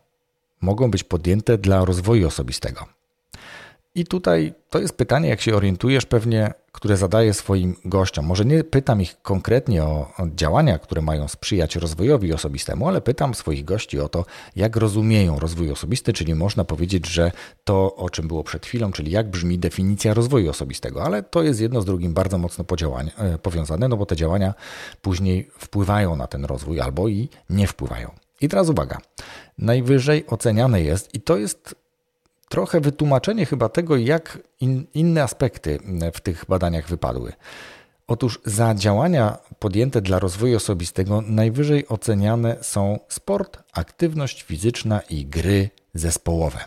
mogą 0.60 0.90
być 0.90 1.04
podjęte 1.04 1.58
dla 1.58 1.84
rozwoju 1.84 2.26
osobistego. 2.26 2.86
I 3.94 4.04
tutaj 4.04 4.54
to 4.70 4.78
jest 4.78 4.96
pytanie, 4.96 5.28
jak 5.28 5.40
się 5.40 5.54
orientujesz, 5.54 6.06
pewnie, 6.06 6.54
które 6.74 6.96
zadaję 6.96 7.34
swoim 7.34 7.76
gościom. 7.84 8.26
Może 8.26 8.44
nie 8.44 8.64
pytam 8.64 9.02
ich 9.02 9.22
konkretnie 9.22 9.84
o 9.84 10.12
działania, 10.34 10.78
które 10.78 11.02
mają 11.02 11.28
sprzyjać 11.28 11.76
rozwojowi 11.76 12.32
osobistemu, 12.32 12.88
ale 12.88 13.00
pytam 13.00 13.34
swoich 13.34 13.64
gości 13.64 14.00
o 14.00 14.08
to, 14.08 14.24
jak 14.56 14.76
rozumieją 14.76 15.38
rozwój 15.38 15.70
osobisty, 15.70 16.12
czyli 16.12 16.34
można 16.34 16.64
powiedzieć, 16.64 17.06
że 17.06 17.32
to, 17.64 17.96
o 17.96 18.10
czym 18.10 18.28
było 18.28 18.44
przed 18.44 18.66
chwilą, 18.66 18.92
czyli 18.92 19.10
jak 19.10 19.30
brzmi 19.30 19.58
definicja 19.58 20.14
rozwoju 20.14 20.50
osobistego, 20.50 21.04
ale 21.04 21.22
to 21.22 21.42
jest 21.42 21.60
jedno 21.60 21.80
z 21.80 21.84
drugim 21.84 22.14
bardzo 22.14 22.38
mocno 22.38 22.64
e, 23.18 23.38
powiązane, 23.38 23.88
no 23.88 23.96
bo 23.96 24.06
te 24.06 24.16
działania 24.16 24.54
później 25.02 25.50
wpływają 25.58 26.16
na 26.16 26.26
ten 26.26 26.44
rozwój 26.44 26.80
albo 26.80 27.08
i 27.08 27.28
nie 27.50 27.66
wpływają. 27.66 28.10
I 28.40 28.48
teraz 28.48 28.68
uwaga. 28.68 28.98
Najwyżej 29.58 30.26
oceniane 30.26 30.82
jest, 30.82 31.14
i 31.14 31.20
to 31.20 31.36
jest 31.36 31.83
trochę 32.54 32.80
wytłumaczenie 32.80 33.46
chyba 33.46 33.68
tego, 33.68 33.96
jak 33.96 34.38
in, 34.60 34.86
inne 34.94 35.22
aspekty 35.22 35.78
w 36.14 36.20
tych 36.20 36.44
badaniach 36.48 36.88
wypadły. 36.88 37.32
Otóż 38.06 38.40
za 38.44 38.74
działania 38.74 39.38
podjęte 39.58 40.00
dla 40.00 40.18
rozwoju 40.18 40.56
osobistego 40.56 41.20
najwyżej 41.20 41.88
oceniane 41.88 42.56
są 42.60 42.98
sport, 43.08 43.58
aktywność 43.72 44.42
fizyczna 44.42 45.00
i 45.00 45.26
gry 45.26 45.70
zespołowe. 45.94 46.58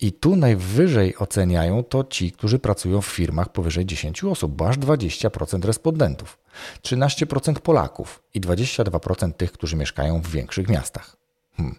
I 0.00 0.12
tu 0.12 0.36
najwyżej 0.36 1.16
oceniają 1.16 1.84
to 1.84 2.04
ci, 2.04 2.32
którzy 2.32 2.58
pracują 2.58 3.00
w 3.00 3.06
firmach 3.06 3.52
powyżej 3.52 3.86
10 3.86 4.24
osób, 4.24 4.52
bo 4.52 4.68
aż 4.68 4.78
20% 4.78 5.64
respondentów, 5.64 6.38
13% 6.82 7.54
Polaków 7.54 8.22
i 8.34 8.40
22% 8.40 9.32
tych, 9.32 9.52
którzy 9.52 9.76
mieszkają 9.76 10.20
w 10.20 10.30
większych 10.30 10.68
miastach. 10.68 11.16
Hmm. 11.56 11.78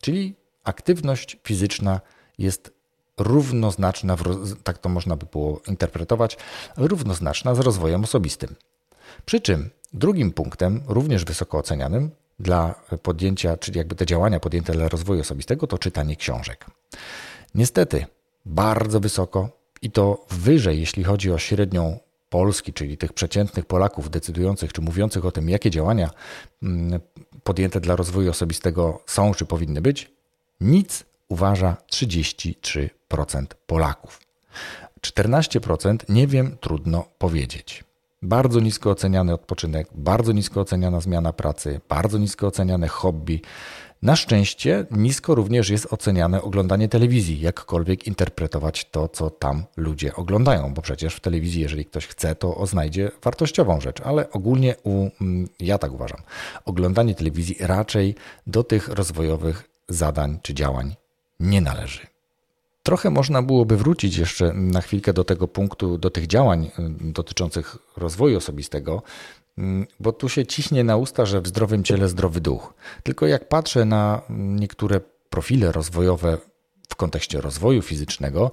Czyli 0.00 0.34
aktywność 0.64 1.36
fizyczna 1.44 2.00
jest 2.38 2.70
równoznaczna, 3.18 4.16
tak 4.64 4.78
to 4.78 4.88
można 4.88 5.16
by 5.16 5.26
było 5.32 5.60
interpretować, 5.68 6.36
równoznaczna 6.76 7.54
z 7.54 7.58
rozwojem 7.58 8.04
osobistym. 8.04 8.54
Przy 9.26 9.40
czym 9.40 9.70
drugim 9.92 10.32
punktem, 10.32 10.82
również 10.86 11.24
wysoko 11.24 11.58
ocenianym 11.58 12.10
dla 12.40 12.74
podjęcia, 13.02 13.56
czyli 13.56 13.78
jakby 13.78 13.94
te 13.94 14.06
działania 14.06 14.40
podjęte 14.40 14.72
dla 14.72 14.88
rozwoju 14.88 15.20
osobistego, 15.20 15.66
to 15.66 15.78
czytanie 15.78 16.16
książek. 16.16 16.66
Niestety, 17.54 18.06
bardzo 18.46 19.00
wysoko 19.00 19.50
i 19.82 19.90
to 19.90 20.26
wyżej, 20.30 20.80
jeśli 20.80 21.04
chodzi 21.04 21.32
o 21.32 21.38
średnią 21.38 21.98
Polski, 22.30 22.72
czyli 22.72 22.96
tych 22.96 23.12
przeciętnych 23.12 23.66
Polaków 23.66 24.10
decydujących 24.10 24.72
czy 24.72 24.80
mówiących 24.80 25.24
o 25.24 25.32
tym, 25.32 25.48
jakie 25.48 25.70
działania 25.70 26.10
mm, 26.62 27.00
podjęte 27.42 27.80
dla 27.80 27.96
rozwoju 27.96 28.30
osobistego 28.30 29.02
są 29.06 29.34
czy 29.34 29.44
powinny 29.46 29.80
być, 29.80 30.12
nic 30.60 31.04
uważa 31.28 31.76
33% 31.90 33.46
Polaków. 33.66 34.20
14% 35.00 35.96
nie 36.08 36.26
wiem, 36.26 36.56
trudno 36.60 37.04
powiedzieć. 37.18 37.84
Bardzo 38.22 38.60
nisko 38.60 38.90
oceniany 38.90 39.34
odpoczynek, 39.34 39.88
bardzo 39.94 40.32
nisko 40.32 40.60
oceniana 40.60 41.00
zmiana 41.00 41.32
pracy, 41.32 41.80
bardzo 41.88 42.18
nisko 42.18 42.46
oceniane 42.46 42.88
hobby. 42.88 43.40
Na 44.02 44.16
szczęście 44.16 44.86
nisko 44.90 45.34
również 45.34 45.70
jest 45.70 45.92
oceniane 45.92 46.42
oglądanie 46.42 46.88
telewizji, 46.88 47.40
jakkolwiek 47.40 48.06
interpretować 48.06 48.84
to, 48.90 49.08
co 49.08 49.30
tam 49.30 49.64
ludzie 49.76 50.16
oglądają, 50.16 50.74
bo 50.74 50.82
przecież 50.82 51.14
w 51.14 51.20
telewizji, 51.20 51.62
jeżeli 51.62 51.84
ktoś 51.84 52.06
chce, 52.06 52.34
to 52.34 52.66
znajdzie 52.66 53.10
wartościową 53.22 53.80
rzecz, 53.80 54.00
ale 54.00 54.30
ogólnie 54.30 54.74
u, 54.84 55.08
mm, 55.20 55.48
ja 55.60 55.78
tak 55.78 55.92
uważam, 55.92 56.20
oglądanie 56.64 57.14
telewizji 57.14 57.56
raczej 57.60 58.14
do 58.46 58.64
tych 58.64 58.88
rozwojowych 58.88 59.70
zadań 59.88 60.38
czy 60.42 60.54
działań 60.54 60.96
nie 61.40 61.60
należy. 61.60 62.06
Trochę 62.82 63.10
można 63.10 63.42
byłoby 63.42 63.76
wrócić 63.76 64.16
jeszcze 64.16 64.52
na 64.52 64.80
chwilkę 64.80 65.12
do 65.12 65.24
tego 65.24 65.48
punktu, 65.48 65.98
do 65.98 66.10
tych 66.10 66.26
działań 66.26 66.64
y, 66.64 66.70
dotyczących 67.12 67.76
rozwoju 67.96 68.36
osobistego, 68.36 69.02
mm, 69.58 69.86
bo 70.00 70.12
tu 70.12 70.28
się 70.28 70.46
ciśnie 70.46 70.84
na 70.84 70.96
usta, 70.96 71.26
że 71.26 71.40
w 71.40 71.46
zdrowym 71.46 71.84
ciele 71.84 72.08
zdrowy 72.08 72.40
duch. 72.40 72.74
Tylko 73.02 73.26
jak 73.26 73.48
patrzę 73.48 73.84
na 73.84 74.22
niektóre 74.30 75.00
profile 75.30 75.72
rozwojowe 75.72 76.38
w 76.88 76.96
kontekście 76.96 77.40
rozwoju 77.40 77.82
fizycznego, 77.82 78.52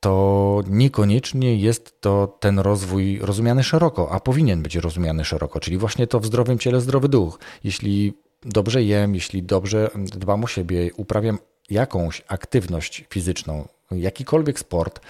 to 0.00 0.62
niekoniecznie 0.66 1.56
jest 1.56 2.00
to 2.00 2.38
ten 2.40 2.58
rozwój 2.58 3.18
rozumiany 3.18 3.62
szeroko, 3.62 4.10
a 4.12 4.20
powinien 4.20 4.62
być 4.62 4.76
rozumiany 4.76 5.24
szeroko, 5.24 5.60
czyli 5.60 5.78
właśnie 5.78 6.06
to 6.06 6.20
w 6.20 6.26
zdrowym 6.26 6.58
ciele 6.58 6.80
zdrowy 6.80 7.08
duch. 7.08 7.38
Jeśli 7.64 8.12
dobrze 8.42 8.82
jem, 8.82 9.14
jeśli 9.14 9.42
dobrze 9.42 9.90
dbam 9.94 10.44
o 10.44 10.46
siebie, 10.46 10.90
uprawiam 10.96 11.38
jakąś 11.70 12.22
aktywność 12.28 13.04
fizyczną, 13.10 13.68
jakikolwiek 13.90 14.58
sport, 14.58 15.00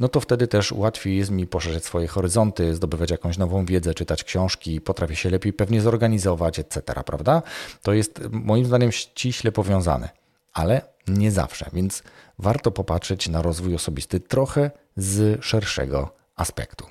no 0.00 0.08
to 0.08 0.20
wtedy 0.20 0.46
też 0.46 0.72
łatwiej 0.72 1.16
jest 1.16 1.30
mi 1.30 1.46
poszerzyć 1.46 1.84
swoje 1.84 2.06
horyzonty, 2.06 2.74
zdobywać 2.74 3.10
jakąś 3.10 3.38
nową 3.38 3.64
wiedzę, 3.64 3.94
czytać 3.94 4.24
książki, 4.24 4.80
potrafię 4.80 5.16
się 5.16 5.30
lepiej 5.30 5.52
pewnie 5.52 5.80
zorganizować, 5.80 6.58
etc., 6.58 6.82
prawda? 7.06 7.42
To 7.82 7.92
jest 7.92 8.20
moim 8.30 8.66
zdaniem 8.66 8.92
ściśle 8.92 9.52
powiązane, 9.52 10.08
ale 10.52 10.82
nie 11.08 11.30
zawsze, 11.30 11.70
więc 11.72 12.02
warto 12.38 12.70
popatrzeć 12.70 13.28
na 13.28 13.42
rozwój 13.42 13.74
osobisty 13.74 14.20
trochę 14.20 14.70
z 14.96 15.44
szerszego 15.44 16.12
aspektu. 16.36 16.86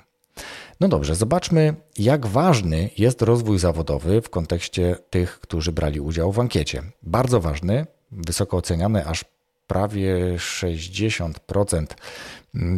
No 0.80 0.88
dobrze, 0.88 1.14
zobaczmy, 1.14 1.74
jak 1.98 2.26
ważny 2.26 2.90
jest 2.98 3.22
rozwój 3.22 3.58
zawodowy 3.58 4.22
w 4.22 4.30
kontekście 4.30 4.96
tych, 5.10 5.40
którzy 5.40 5.72
brali 5.72 6.00
udział 6.00 6.32
w 6.32 6.40
ankiecie. 6.40 6.82
Bardzo 7.02 7.40
ważny, 7.40 7.86
wysoko 8.12 8.56
oceniane, 8.56 9.04
aż 9.04 9.24
prawie 9.66 10.36
60% 10.36 11.86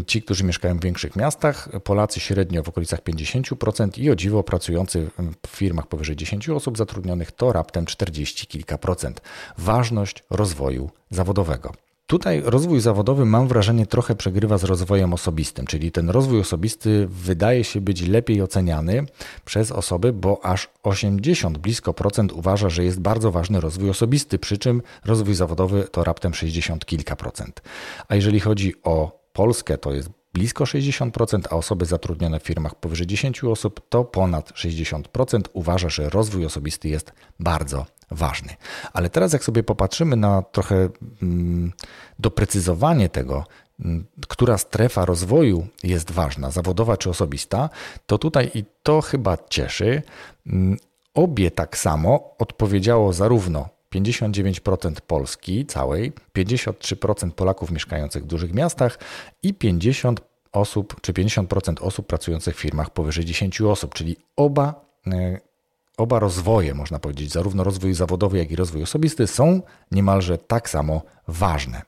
ci, 0.06 0.22
którzy 0.22 0.44
mieszkają 0.44 0.78
w 0.78 0.82
większych 0.82 1.16
miastach, 1.16 1.68
Polacy 1.84 2.20
średnio 2.20 2.62
w 2.62 2.68
okolicach 2.68 3.02
50% 3.02 3.98
i 3.98 4.10
o 4.10 4.16
dziwo 4.16 4.42
pracujący 4.42 5.10
w 5.46 5.48
firmach 5.48 5.86
powyżej 5.86 6.16
10 6.16 6.48
osób 6.48 6.78
zatrudnionych 6.78 7.32
to 7.32 7.52
raptem 7.52 7.86
40 7.86 8.46
kilka 8.46 8.78
procent. 8.78 9.20
Ważność 9.58 10.24
rozwoju 10.30 10.90
zawodowego. 11.10 11.72
Tutaj 12.06 12.42
rozwój 12.44 12.80
zawodowy, 12.80 13.24
mam 13.24 13.48
wrażenie, 13.48 13.86
trochę 13.86 14.14
przegrywa 14.14 14.58
z 14.58 14.64
rozwojem 14.64 15.12
osobistym, 15.12 15.66
czyli 15.66 15.92
ten 15.92 16.10
rozwój 16.10 16.40
osobisty 16.40 17.06
wydaje 17.10 17.64
się 17.64 17.80
być 17.80 18.02
lepiej 18.08 18.42
oceniany 18.42 19.06
przez 19.44 19.72
osoby, 19.72 20.12
bo 20.12 20.44
aż 20.44 20.68
80 20.82 21.58
blisko 21.58 21.94
procent 21.94 22.32
uważa, 22.32 22.68
że 22.68 22.84
jest 22.84 23.00
bardzo 23.00 23.30
ważny 23.30 23.60
rozwój 23.60 23.90
osobisty, 23.90 24.38
przy 24.38 24.58
czym 24.58 24.82
rozwój 25.04 25.34
zawodowy 25.34 25.84
to 25.92 26.04
raptem 26.04 26.34
60 26.34 26.84
kilka 26.84 27.16
procent. 27.16 27.62
A 28.08 28.14
jeżeli 28.14 28.40
chodzi 28.40 28.74
o 28.82 29.22
Polskę, 29.32 29.78
to 29.78 29.92
jest 29.92 30.21
blisko 30.32 30.64
60%, 30.64 31.40
a 31.50 31.56
osoby 31.56 31.86
zatrudnione 31.86 32.40
w 32.40 32.42
firmach 32.42 32.74
powyżej 32.74 33.06
10 33.06 33.44
osób 33.44 33.80
to 33.88 34.04
ponad 34.04 34.50
60% 34.50 35.40
uważa, 35.52 35.88
że 35.88 36.10
rozwój 36.10 36.44
osobisty 36.44 36.88
jest 36.88 37.12
bardzo 37.40 37.86
ważny. 38.10 38.56
Ale 38.92 39.10
teraz, 39.10 39.32
jak 39.32 39.44
sobie 39.44 39.62
popatrzymy 39.62 40.16
na 40.16 40.42
trochę 40.42 40.88
mm, 41.22 41.72
doprecyzowanie 42.18 43.08
tego, 43.08 43.44
mm, 43.80 44.06
która 44.28 44.58
strefa 44.58 45.04
rozwoju 45.04 45.66
jest 45.82 46.10
ważna, 46.10 46.50
zawodowa 46.50 46.96
czy 46.96 47.10
osobista, 47.10 47.70
to 48.06 48.18
tutaj 48.18 48.50
i 48.54 48.64
to 48.82 49.00
chyba 49.00 49.38
cieszy. 49.50 50.02
Mm, 50.46 50.76
obie 51.14 51.50
tak 51.50 51.78
samo 51.78 52.34
odpowiedziało 52.38 53.12
zarówno 53.12 53.68
59% 53.94 55.00
Polski 55.06 55.66
całej, 55.66 56.12
53% 56.36 57.30
Polaków 57.30 57.70
mieszkających 57.70 58.24
w 58.24 58.26
dużych 58.26 58.54
miastach 58.54 58.98
i 59.42 59.54
50 59.54 60.20
osób, 60.52 61.00
czy 61.00 61.12
50% 61.12 61.74
osób 61.80 62.06
pracujących 62.06 62.56
w 62.56 62.60
firmach 62.60 62.90
powyżej 62.90 63.24
10 63.24 63.60
osób, 63.60 63.94
czyli 63.94 64.16
oba 64.36 64.84
e, 65.06 65.40
Oba 65.96 66.18
rozwoje, 66.18 66.74
można 66.74 66.98
powiedzieć, 66.98 67.32
zarówno 67.32 67.64
rozwój 67.64 67.94
zawodowy, 67.94 68.38
jak 68.38 68.50
i 68.50 68.56
rozwój 68.56 68.82
osobisty, 68.82 69.26
są 69.26 69.62
niemalże 69.90 70.38
tak 70.38 70.70
samo 70.70 71.02
ważne. 71.28 71.82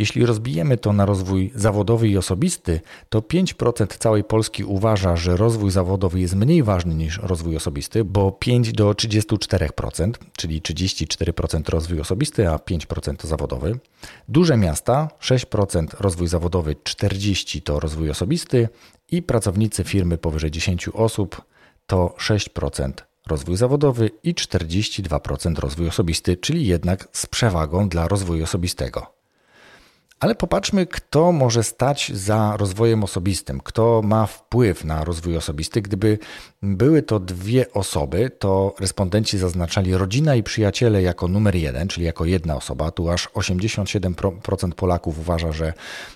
Jeśli 0.00 0.26
rozbijemy 0.26 0.78
to 0.78 0.92
na 0.92 1.06
rozwój 1.06 1.52
zawodowy 1.54 2.08
i 2.08 2.16
osobisty, 2.16 2.80
to 3.08 3.20
5% 3.20 3.86
całej 3.98 4.24
Polski 4.24 4.64
uważa, 4.64 5.16
że 5.16 5.36
rozwój 5.36 5.70
zawodowy 5.70 6.20
jest 6.20 6.34
mniej 6.34 6.62
ważny 6.62 6.94
niż 6.94 7.18
rozwój 7.22 7.56
osobisty, 7.56 8.04
bo 8.04 8.32
5 8.32 8.72
do 8.72 8.90
34%, 8.90 10.12
czyli 10.36 10.62
34% 10.62 11.68
rozwój 11.68 12.00
osobisty, 12.00 12.48
a 12.48 12.56
5% 12.56 13.26
zawodowy. 13.26 13.78
Duże 14.28 14.56
miasta 14.56 15.08
6% 15.20 15.86
rozwój 16.00 16.28
zawodowy, 16.28 16.74
40% 16.74 17.62
to 17.62 17.80
rozwój 17.80 18.10
osobisty 18.10 18.68
i 19.10 19.22
pracownicy 19.22 19.84
firmy 19.84 20.18
powyżej 20.18 20.50
10 20.50 20.88
osób 20.88 21.42
to 21.86 22.14
6% 22.18 22.92
rozwój 23.26 23.56
zawodowy 23.56 24.10
i 24.22 24.34
42% 24.34 25.58
rozwój 25.58 25.88
osobisty, 25.88 26.36
czyli 26.36 26.66
jednak 26.66 27.08
z 27.12 27.26
przewagą 27.26 27.88
dla 27.88 28.08
rozwoju 28.08 28.44
osobistego. 28.44 29.19
Ale 30.20 30.34
popatrzmy, 30.34 30.86
kto 30.86 31.32
może 31.32 31.62
stać 31.62 32.12
za 32.14 32.56
rozwojem 32.56 33.04
osobistym, 33.04 33.60
kto 33.60 34.02
ma 34.04 34.26
wpływ 34.26 34.84
na 34.84 35.04
rozwój 35.04 35.36
osobisty. 35.36 35.82
Gdyby 35.82 36.18
były 36.62 37.02
to 37.02 37.20
dwie 37.20 37.72
osoby, 37.72 38.30
to 38.38 38.74
respondenci 38.80 39.38
zaznaczali 39.38 39.94
rodzina 39.94 40.34
i 40.34 40.42
przyjaciele 40.42 41.02
jako 41.02 41.28
numer 41.28 41.56
jeden, 41.56 41.88
czyli 41.88 42.06
jako 42.06 42.24
jedna 42.24 42.56
osoba. 42.56 42.90
Tu 42.90 43.10
aż 43.10 43.28
87% 43.28 44.72
Polaków 44.72 45.18
uważa, 45.18 45.52
że 45.52 45.72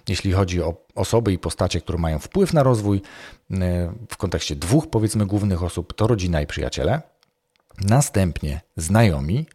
jeśli 0.09 0.33
chodzi 0.33 0.63
o 0.63 0.75
osoby 0.95 1.33
i 1.33 1.39
postacie, 1.39 1.81
które 1.81 1.99
mają 1.99 2.19
wpływ 2.19 2.53
na 2.53 2.63
rozwój, 2.63 3.03
e, 3.51 3.93
w 4.09 4.17
kontekście 4.17 4.57
dwóch 4.57 4.87
powiedzmy 4.91 5.27
głównych 5.27 5.63
osób, 5.63 5.93
to 5.93 6.07
rodzina 6.07 6.41
i 6.43 6.47
przyjaciele. 6.47 7.03
Następnie 7.81 8.61
znajomi 8.77 9.47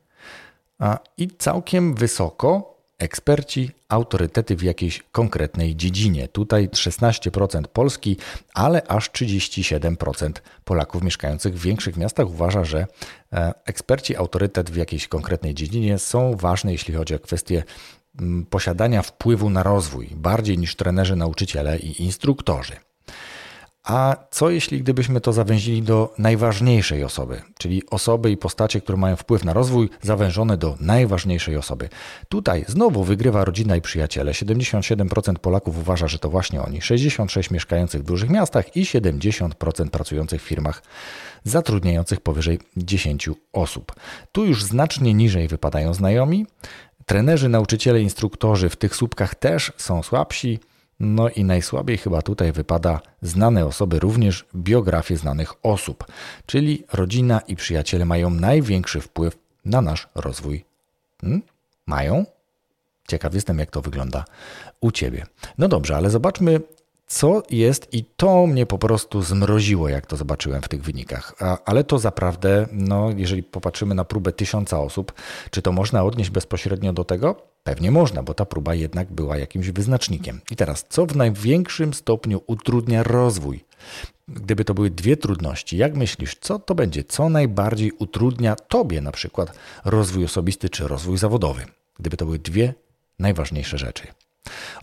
i 1.18 1.28
całkiem 1.38 1.96
wysoko 1.96 2.79
eksperci, 3.00 3.72
autorytety 3.90 4.56
w 4.56 4.62
jakiejś 4.62 5.04
konkretnej 5.12 5.76
dziedzinie. 5.76 6.28
Tutaj 6.28 6.70
16% 6.70 7.64
Polski, 7.68 8.18
ale 8.54 8.88
aż 8.88 9.10
37% 9.10 10.32
Polaków 10.66 11.04
mieszkających 11.04 11.54
w 11.54 11.62
większych 11.62 11.98
miastach 11.98 12.28
uważa, 12.28 12.64
że 12.64 12.88
e, 13.34 13.54
eksperci, 13.66 14.16
autorytet 14.16 14.70
w 14.70 14.76
jakiejś 14.76 15.08
konkretnej 15.08 15.54
dziedzinie 15.54 16.00
są 16.00 16.36
ważne, 16.36 16.72
jeśli 16.72 16.94
chodzi 16.94 17.16
o 17.16 17.20
kwestie 17.20 17.64
mm, 18.20 18.46
posiadania 18.46 19.02
wpływu 19.02 19.50
na 19.50 19.64
rozwój, 19.64 20.10
bardziej 20.16 20.58
niż 20.58 20.76
trenerzy, 20.76 21.16
nauczyciele 21.16 21.80
i 21.80 22.04
instruktorzy. 22.04 22.89
A 23.84 24.16
co 24.32 24.50
jeśli 24.50 24.82
gdybyśmy 24.82 25.22
to 25.22 25.34
zawęzili 25.34 25.82
do 25.82 26.14
najważniejszej 26.18 27.04
osoby, 27.04 27.42
czyli 27.58 27.84
osoby 27.90 28.32
i 28.32 28.38
postacie, 28.38 28.82
które 28.82 28.98
mają 28.98 29.16
wpływ 29.16 29.44
na 29.44 29.54
rozwój, 29.54 29.90
zawężone 30.02 30.58
do 30.58 30.78
najważniejszej 30.80 31.58
osoby? 31.58 31.90
Tutaj 32.30 32.66
znowu 32.68 33.04
wygrywa 33.04 33.46
rodzina 33.46 33.76
i 33.76 33.82
przyjaciele. 33.82 34.32
77% 34.32 35.36
Polaków 35.36 35.78
uważa, 35.78 36.08
że 36.08 36.20
to 36.20 36.30
właśnie 36.30 36.62
oni, 36.62 36.80
66% 36.80 37.52
mieszkających 37.52 38.02
w 38.02 38.06
dużych 38.06 38.30
miastach 38.30 38.76
i 38.76 38.84
70% 38.84 39.90
pracujących 39.90 40.42
w 40.42 40.46
firmach 40.46 40.84
zatrudniających 41.44 42.22
powyżej 42.22 42.60
10 42.78 43.30
osób. 43.54 43.96
Tu 44.32 44.46
już 44.46 44.64
znacznie 44.64 45.14
niżej 45.14 45.48
wypadają 45.48 45.94
znajomi. 45.94 46.46
Trenerzy, 47.06 47.50
nauczyciele, 47.50 48.02
instruktorzy 48.02 48.70
w 48.70 48.76
tych 48.76 48.96
słupkach 48.96 49.36
też 49.36 49.74
są 49.78 50.04
słabsi. 50.04 50.60
No 51.00 51.30
i 51.30 51.44
najsłabiej 51.44 51.98
chyba 51.98 52.22
tutaj 52.22 52.52
wypada 52.52 53.02
znane 53.22 53.66
osoby, 53.66 54.00
również 54.00 54.46
biografie 54.56 55.18
znanych 55.18 55.66
osób, 55.66 56.06
czyli 56.46 56.84
rodzina 56.94 57.40
i 57.40 57.56
przyjaciele 57.56 58.06
mają 58.06 58.30
największy 58.30 59.02
wpływ 59.02 59.38
na 59.66 59.82
nasz 59.82 60.08
rozwój. 60.16 60.66
Hmm? 61.22 61.42
Mają? 61.86 62.26
Ciekaw 63.08 63.34
jestem, 63.34 63.60
jak 63.60 63.72
to 63.72 63.82
wygląda 63.82 64.26
u 64.82 64.92
ciebie. 64.92 65.26
No 65.58 65.68
dobrze, 65.68 65.96
ale 65.96 66.10
zobaczmy, 66.10 66.62
co 67.10 67.44
jest, 67.50 67.94
i 67.94 68.04
to 68.04 68.48
mnie 68.48 68.66
po 68.66 68.78
prostu 68.78 69.22
zmroziło, 69.22 69.90
jak 69.90 70.06
to 70.06 70.18
zobaczyłem 70.18 70.62
w 70.62 70.68
tych 70.68 70.82
wynikach. 70.82 71.36
A, 71.40 71.58
ale 71.66 71.84
to 71.84 72.00
zaprawdę, 72.00 72.68
no, 72.72 73.10
jeżeli 73.18 73.44
popatrzymy 73.44 73.96
na 73.96 74.06
próbę 74.06 74.32
tysiąca 74.32 74.80
osób, 74.80 75.14
czy 75.52 75.62
to 75.62 75.72
można 75.72 76.04
odnieść 76.04 76.30
bezpośrednio 76.30 76.94
do 76.94 77.04
tego? 77.04 77.36
Pewnie 77.64 77.92
można, 77.92 78.24
bo 78.24 78.34
ta 78.34 78.46
próba 78.46 78.76
jednak 78.76 79.12
była 79.12 79.38
jakimś 79.38 79.70
wyznacznikiem. 79.70 80.42
I 80.52 80.56
teraz, 80.56 80.86
co 80.90 81.06
w 81.06 81.16
największym 81.16 81.94
stopniu 81.94 82.42
utrudnia 82.48 83.04
rozwój? 83.04 83.66
Gdyby 84.28 84.66
to 84.66 84.74
były 84.74 84.90
dwie 84.90 85.18
trudności, 85.18 85.78
jak 85.78 85.96
myślisz, 85.96 86.36
co 86.42 86.60
to 86.60 86.76
będzie? 86.76 87.04
Co 87.04 87.30
najbardziej 87.30 87.92
utrudnia 87.92 88.56
tobie 88.56 89.02
na 89.02 89.12
przykład 89.12 89.54
rozwój 89.86 90.26
osobisty 90.26 90.70
czy 90.70 90.88
rozwój 90.88 91.18
zawodowy? 91.18 91.66
Gdyby 92.00 92.18
to 92.18 92.26
były 92.26 92.40
dwie 92.40 92.74
najważniejsze 93.20 93.78
rzeczy. 93.78 94.08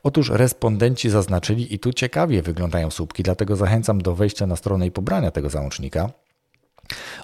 Otóż 0.02 0.30
respondenci 0.30 1.10
zaznaczyli, 1.10 1.74
i 1.74 1.78
tu 1.78 1.92
ciekawie 1.92 2.42
wyglądają 2.42 2.90
słupki, 2.90 3.22
dlatego 3.22 3.56
zachęcam 3.56 4.02
do 4.02 4.14
wejścia 4.14 4.46
na 4.46 4.56
stronę 4.56 4.86
i 4.86 4.90
pobrania 4.90 5.30
tego 5.30 5.50
załącznika. 5.50 6.10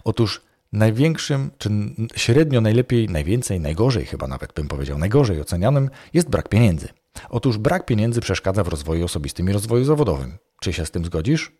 Otóż 0.04 0.42
największym, 0.72 1.50
czy 1.58 1.70
średnio 2.16 2.60
najlepiej, 2.60 3.08
najwięcej, 3.08 3.60
najgorzej 3.60 4.06
chyba 4.06 4.26
nawet 4.26 4.52
bym 4.52 4.68
powiedział, 4.68 4.98
najgorzej 4.98 5.40
ocenianym 5.40 5.90
jest 6.14 6.28
brak 6.28 6.48
pieniędzy. 6.48 6.88
Otóż 7.28 7.58
brak 7.58 7.86
pieniędzy 7.86 8.20
przeszkadza 8.20 8.64
w 8.64 8.68
rozwoju 8.68 9.04
osobistym 9.04 9.50
i 9.50 9.52
rozwoju 9.52 9.84
zawodowym. 9.84 10.38
Czy 10.60 10.72
się 10.72 10.86
z 10.86 10.90
tym 10.90 11.04
zgodzisz? 11.04 11.52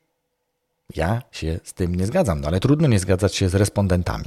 Ja 0.97 1.23
się 1.31 1.61
z 1.65 1.75
tym 1.75 1.95
nie 1.95 2.07
zgadzam, 2.07 2.41
no 2.41 2.49
ale 2.49 2.61
trudno 2.61 2.89
nie 2.89 2.99
zgadzać 2.99 3.35
się 3.35 3.49
z 3.49 3.55
respondentami. 3.55 4.25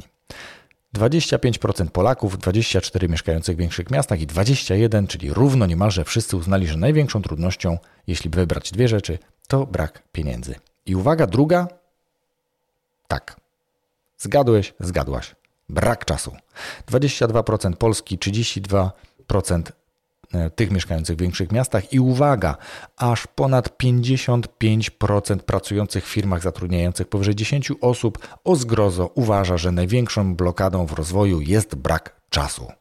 25% 0.96 1.90
Polaków, 1.90 2.38
24 2.38 3.10
mieszkających 3.10 3.56
w 3.56 3.60
większych 3.60 3.92
miastach 3.92 4.22
i 4.22 4.28
21, 4.28 5.08
czyli 5.08 5.34
równo 5.34 5.66
niemalże 5.66 6.06
wszyscy 6.06 6.38
uznali, 6.38 6.68
że 6.68 6.78
największą 6.78 7.22
trudnością, 7.22 7.78
jeśli 8.08 8.30
wybrać 8.30 8.72
dwie 8.72 8.88
rzeczy, 8.88 9.20
to 9.48 9.66
brak 9.66 10.04
pieniędzy. 10.12 10.56
I 10.86 10.96
uwaga, 10.96 11.28
druga? 11.28 11.68
Tak. 13.08 13.36
Zgadłeś, 14.18 14.74
zgadłaś. 14.80 15.36
Brak 15.70 16.06
czasu. 16.06 16.36
22% 16.88 17.76
Polski, 17.76 18.18
32% 18.18 18.92
E, 19.28 19.85
tych 20.56 20.72
mieszkających 20.72 21.18
w 21.18 21.22
większych 21.22 21.52
miastach 21.52 21.94
i 21.94 22.00
uwaga, 22.00 22.58
aż 22.98 23.28
ponad 23.28 23.78
55% 23.84 25.38
pracujących 25.38 26.06
w 26.06 26.10
firmach 26.10 26.42
zatrudniających 26.42 27.08
powyżej 27.08 27.36
10 27.36 27.72
osób 27.82 28.28
o 28.44 28.56
zgrozo 28.56 29.12
uważa, 29.16 29.58
że 29.58 29.72
największą 29.72 30.36
blokadą 30.36 30.86
w 30.86 30.94
rozwoju 30.94 31.42
jest 31.42 31.76
brak 31.76 32.22
czasu. 32.30 32.72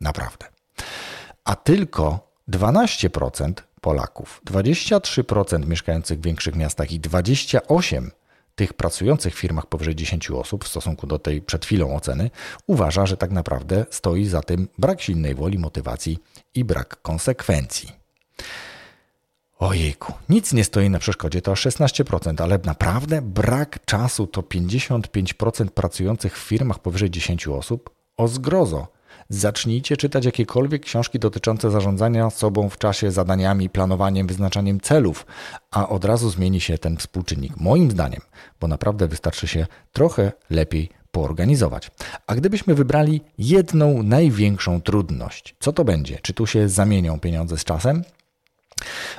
Naprawdę. 0.00 0.46
A 1.44 1.56
tylko 1.56 2.32
12% 2.48 3.52
Polaków, 3.80 4.40
23% 4.46 5.66
mieszkających 5.66 6.18
w 6.18 6.22
większych 6.22 6.56
miastach 6.56 6.92
i 6.92 7.00
28% 7.00 8.10
tych 8.56 8.74
pracujących 8.74 9.34
w 9.34 9.38
firmach 9.38 9.66
powyżej 9.66 9.94
10 9.94 10.30
osób 10.30 10.64
w 10.64 10.68
stosunku 10.68 11.06
do 11.06 11.18
tej 11.18 11.42
przed 11.42 11.64
chwilą 11.64 11.96
oceny 11.96 12.30
uważa, 12.66 13.06
że 13.06 13.16
tak 13.16 13.30
naprawdę 13.30 13.86
stoi 13.90 14.24
za 14.24 14.42
tym 14.42 14.68
brak 14.78 15.02
silnej 15.02 15.34
woli, 15.34 15.58
motywacji 15.58 16.18
i 16.56 16.64
brak 16.64 17.02
konsekwencji. 17.02 17.92
Ojejku, 19.58 20.12
nic 20.28 20.52
nie 20.52 20.64
stoi 20.64 20.90
na 20.90 20.98
przeszkodzie, 20.98 21.42
to 21.42 21.52
16%, 21.52 22.42
ale 22.42 22.58
naprawdę 22.64 23.22
brak 23.22 23.84
czasu 23.84 24.26
to 24.26 24.40
55% 24.40 25.66
pracujących 25.66 26.38
w 26.38 26.42
firmach 26.48 26.78
powyżej 26.78 27.10
10 27.10 27.48
osób? 27.48 27.90
O 28.16 28.28
zgrozo! 28.28 28.96
Zacznijcie 29.28 29.96
czytać 29.96 30.24
jakiekolwiek 30.24 30.82
książki 30.82 31.18
dotyczące 31.18 31.70
zarządzania 31.70 32.30
sobą 32.30 32.68
w 32.70 32.78
czasie, 32.78 33.10
zadaniami, 33.10 33.70
planowaniem, 33.70 34.26
wyznaczaniem 34.26 34.80
celów, 34.80 35.26
a 35.70 35.88
od 35.88 36.04
razu 36.04 36.30
zmieni 36.30 36.60
się 36.60 36.78
ten 36.78 36.96
współczynnik. 36.96 37.56
Moim 37.56 37.90
zdaniem, 37.90 38.20
bo 38.60 38.68
naprawdę 38.68 39.08
wystarczy 39.08 39.48
się 39.48 39.66
trochę 39.92 40.32
lepiej 40.50 40.90
poorganizować. 41.16 41.90
A 42.26 42.34
gdybyśmy 42.34 42.74
wybrali 42.74 43.20
jedną 43.38 44.02
największą 44.02 44.80
trudność, 44.80 45.56
co 45.60 45.72
to 45.72 45.84
będzie? 45.84 46.18
Czy 46.22 46.32
tu 46.34 46.46
się 46.46 46.68
zamienią 46.68 47.20
pieniądze 47.20 47.58
z 47.58 47.64
czasem? 47.64 48.04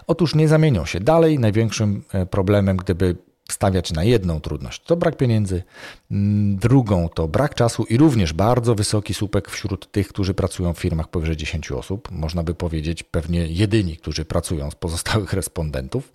Otóż 0.08 0.36
nie 0.36 0.48
zamienią 0.48 0.86
się. 0.86 1.00
Dalej 1.00 1.40
największym 1.40 2.04
e, 2.14 2.26
problemem, 2.26 2.78
gdyby 2.78 3.16
stawiać 3.52 3.94
na 3.94 4.04
jedną 4.04 4.40
trudność. 4.40 4.84
To 4.84 4.96
brak 4.96 5.18
pieniędzy, 5.18 5.64
drugą 6.52 7.10
to 7.10 7.28
brak 7.28 7.56
czasu 7.56 7.84
i 7.84 7.98
również 7.98 8.34
bardzo 8.34 8.76
wysoki 8.76 9.14
słupek 9.14 9.50
wśród 9.50 9.92
tych, 9.92 10.08
którzy 10.08 10.34
pracują 10.34 10.74
w 10.74 10.80
firmach 10.80 11.08
powyżej 11.08 11.38
10 11.38 11.72
osób. 11.72 12.12
Można 12.12 12.44
by 12.44 12.54
powiedzieć 12.56 13.04
pewnie 13.04 13.48
jedyni, 13.48 13.98
którzy 13.98 14.26
pracują 14.26 14.72
z 14.72 14.76
pozostałych 14.76 15.34
respondentów. 15.42 16.14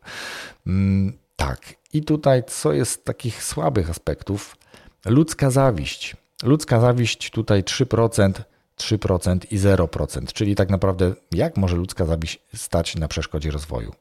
Tak. 1.36 1.74
I 1.92 2.02
tutaj 2.02 2.42
co 2.46 2.72
jest 2.72 3.04
takich 3.04 3.44
słabych 3.44 3.90
aspektów? 3.90 4.56
Ludzka 5.04 5.50
zawiść. 5.50 6.16
Ludzka 6.42 6.80
zawiść 6.80 7.30
tutaj 7.30 7.62
3%, 7.62 8.32
3% 8.78 9.38
i 9.50 9.58
0%, 9.58 10.32
czyli 10.32 10.54
tak 10.54 10.70
naprawdę 10.70 11.14
jak 11.32 11.56
może 11.56 11.76
ludzka 11.76 12.04
zawiść 12.04 12.38
stać 12.54 12.96
na 12.96 13.08
przeszkodzie 13.08 13.50
rozwoju? 13.50 13.92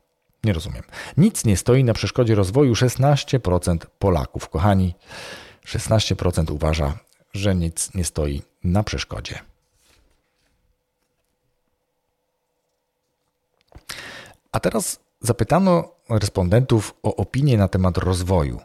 Nie 0.44 0.54
rozumiem. 0.54 0.84
Nic 1.18 1.46
nie 1.46 1.58
stoi 1.58 1.84
na 1.84 1.94
przeszkodzie 1.94 2.36
rozwoju 2.36 2.74
16% 2.74 3.78
Polaków. 4.00 4.50
Kochani, 4.50 4.96
16% 5.66 6.52
uważa, 6.52 6.98
że 7.34 7.56
nic 7.56 7.94
nie 7.94 8.04
stoi 8.04 8.42
na 8.64 8.84
przeszkodzie. 8.84 9.40
A 14.52 14.60
teraz 14.60 15.00
zapytano 15.20 15.90
respondentów 16.10 16.94
o 17.04 17.16
opinię 17.16 17.58
na 17.58 17.68
temat 17.68 17.98
rozwoju. 17.98 18.60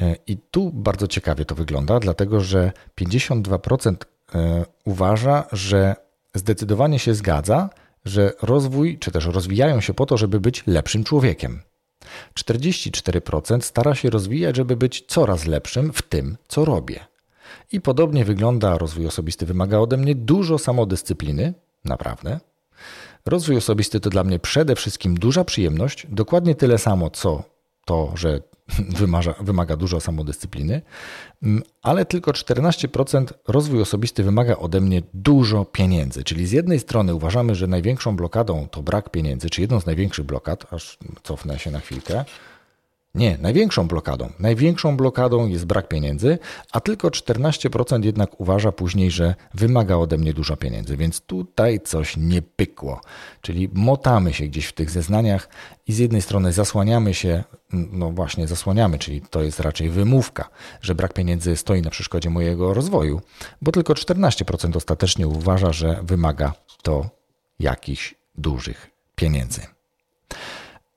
E, 0.00 0.16
I 0.26 0.36
tu 0.36 0.70
bardzo 0.72 1.08
ciekawie 1.08 1.44
to 1.44 1.54
wygląda, 1.54 2.00
dlatego 2.00 2.40
że 2.40 2.72
52% 3.00 3.96
e, 4.34 4.64
uważa, 4.84 5.44
że 5.52 5.96
zdecydowanie 6.34 6.98
się 6.98 7.14
zgadza, 7.14 7.70
że 8.04 8.32
rozwój 8.42 8.98
czy 8.98 9.10
też 9.10 9.26
rozwijają 9.26 9.80
się 9.80 9.94
po 9.94 10.06
to, 10.06 10.16
żeby 10.16 10.40
być 10.40 10.62
lepszym 10.66 11.04
człowiekiem. 11.04 11.60
44% 12.34 13.60
stara 13.60 13.94
się 13.94 14.10
rozwijać, 14.10 14.56
żeby 14.56 14.76
być 14.76 15.04
coraz 15.06 15.46
lepszym 15.46 15.92
w 15.92 16.02
tym, 16.02 16.36
co 16.48 16.64
robię. 16.64 17.00
I 17.72 17.80
podobnie 17.80 18.24
wygląda 18.24 18.78
rozwój 18.78 19.06
osobisty. 19.06 19.46
Wymaga 19.46 19.78
ode 19.78 19.96
mnie 19.96 20.14
dużo 20.14 20.58
samodyscypliny, 20.58 21.54
naprawdę. 21.84 22.40
Rozwój 23.26 23.56
osobisty 23.56 24.00
to 24.00 24.10
dla 24.10 24.24
mnie 24.24 24.38
przede 24.38 24.76
wszystkim 24.76 25.14
duża 25.14 25.44
przyjemność, 25.44 26.06
dokładnie 26.10 26.54
tyle 26.54 26.78
samo, 26.78 27.10
co 27.10 27.42
to, 27.84 28.12
że 28.14 28.40
wymaga, 28.98 29.34
wymaga 29.40 29.76
dużo 29.76 30.00
samodyscypliny, 30.00 30.82
mm, 31.42 31.62
ale 31.82 32.04
tylko 32.04 32.30
14% 32.30 33.26
rozwój 33.48 33.82
osobisty 33.82 34.22
wymaga 34.22 34.56
ode 34.56 34.80
mnie 34.80 35.02
dużo 35.14 35.64
pieniędzy. 35.64 36.24
Czyli 36.24 36.46
z 36.46 36.52
jednej 36.52 36.80
strony 36.80 37.14
uważamy, 37.14 37.54
że 37.54 37.66
największą 37.66 38.16
blokadą 38.16 38.68
to 38.70 38.82
brak 38.82 39.10
pieniędzy, 39.10 39.50
czy 39.50 39.60
jedną 39.60 39.80
z 39.80 39.86
największych 39.86 40.24
blokad, 40.24 40.72
aż 40.72 40.98
cofnę 41.22 41.58
się 41.58 41.70
na 41.70 41.80
chwilkę, 41.80 42.24
nie, 43.14 43.38
największą 43.38 43.88
blokadą. 43.88 44.32
Największą 44.38 44.96
blokadą 44.96 45.48
jest 45.48 45.64
brak 45.64 45.88
pieniędzy, 45.88 46.38
a 46.72 46.80
tylko 46.80 47.08
14% 47.08 48.04
jednak 48.04 48.40
uważa 48.40 48.72
później, 48.72 49.10
że 49.10 49.34
wymaga 49.54 49.96
ode 49.96 50.18
mnie 50.18 50.34
dużo 50.34 50.56
pieniędzy, 50.56 50.96
więc 50.96 51.20
tutaj 51.20 51.80
coś 51.80 52.16
nie 52.16 52.42
pykło. 52.42 53.00
Czyli 53.40 53.68
motamy 53.72 54.32
się 54.32 54.46
gdzieś 54.46 54.66
w 54.66 54.72
tych 54.72 54.90
zeznaniach 54.90 55.48
i 55.86 55.92
z 55.92 55.98
jednej 55.98 56.22
strony 56.22 56.52
zasłaniamy 56.52 57.14
się, 57.14 57.44
no 57.72 58.10
właśnie 58.10 58.46
zasłaniamy, 58.46 58.98
czyli 58.98 59.20
to 59.20 59.42
jest 59.42 59.60
raczej 59.60 59.90
wymówka, 59.90 60.48
że 60.80 60.94
brak 60.94 61.12
pieniędzy 61.12 61.56
stoi 61.56 61.82
na 61.82 61.90
przeszkodzie 61.90 62.30
mojego 62.30 62.74
rozwoju, 62.74 63.20
bo 63.62 63.72
tylko 63.72 63.92
14% 63.92 64.76
ostatecznie 64.76 65.28
uważa, 65.28 65.72
że 65.72 66.00
wymaga 66.02 66.52
to 66.82 67.10
jakichś 67.60 68.14
dużych 68.38 68.90
pieniędzy. 69.14 69.60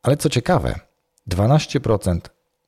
Ale 0.04 0.18
co 0.18 0.30
ciekawe, 0.30 0.87
12% 1.30 2.20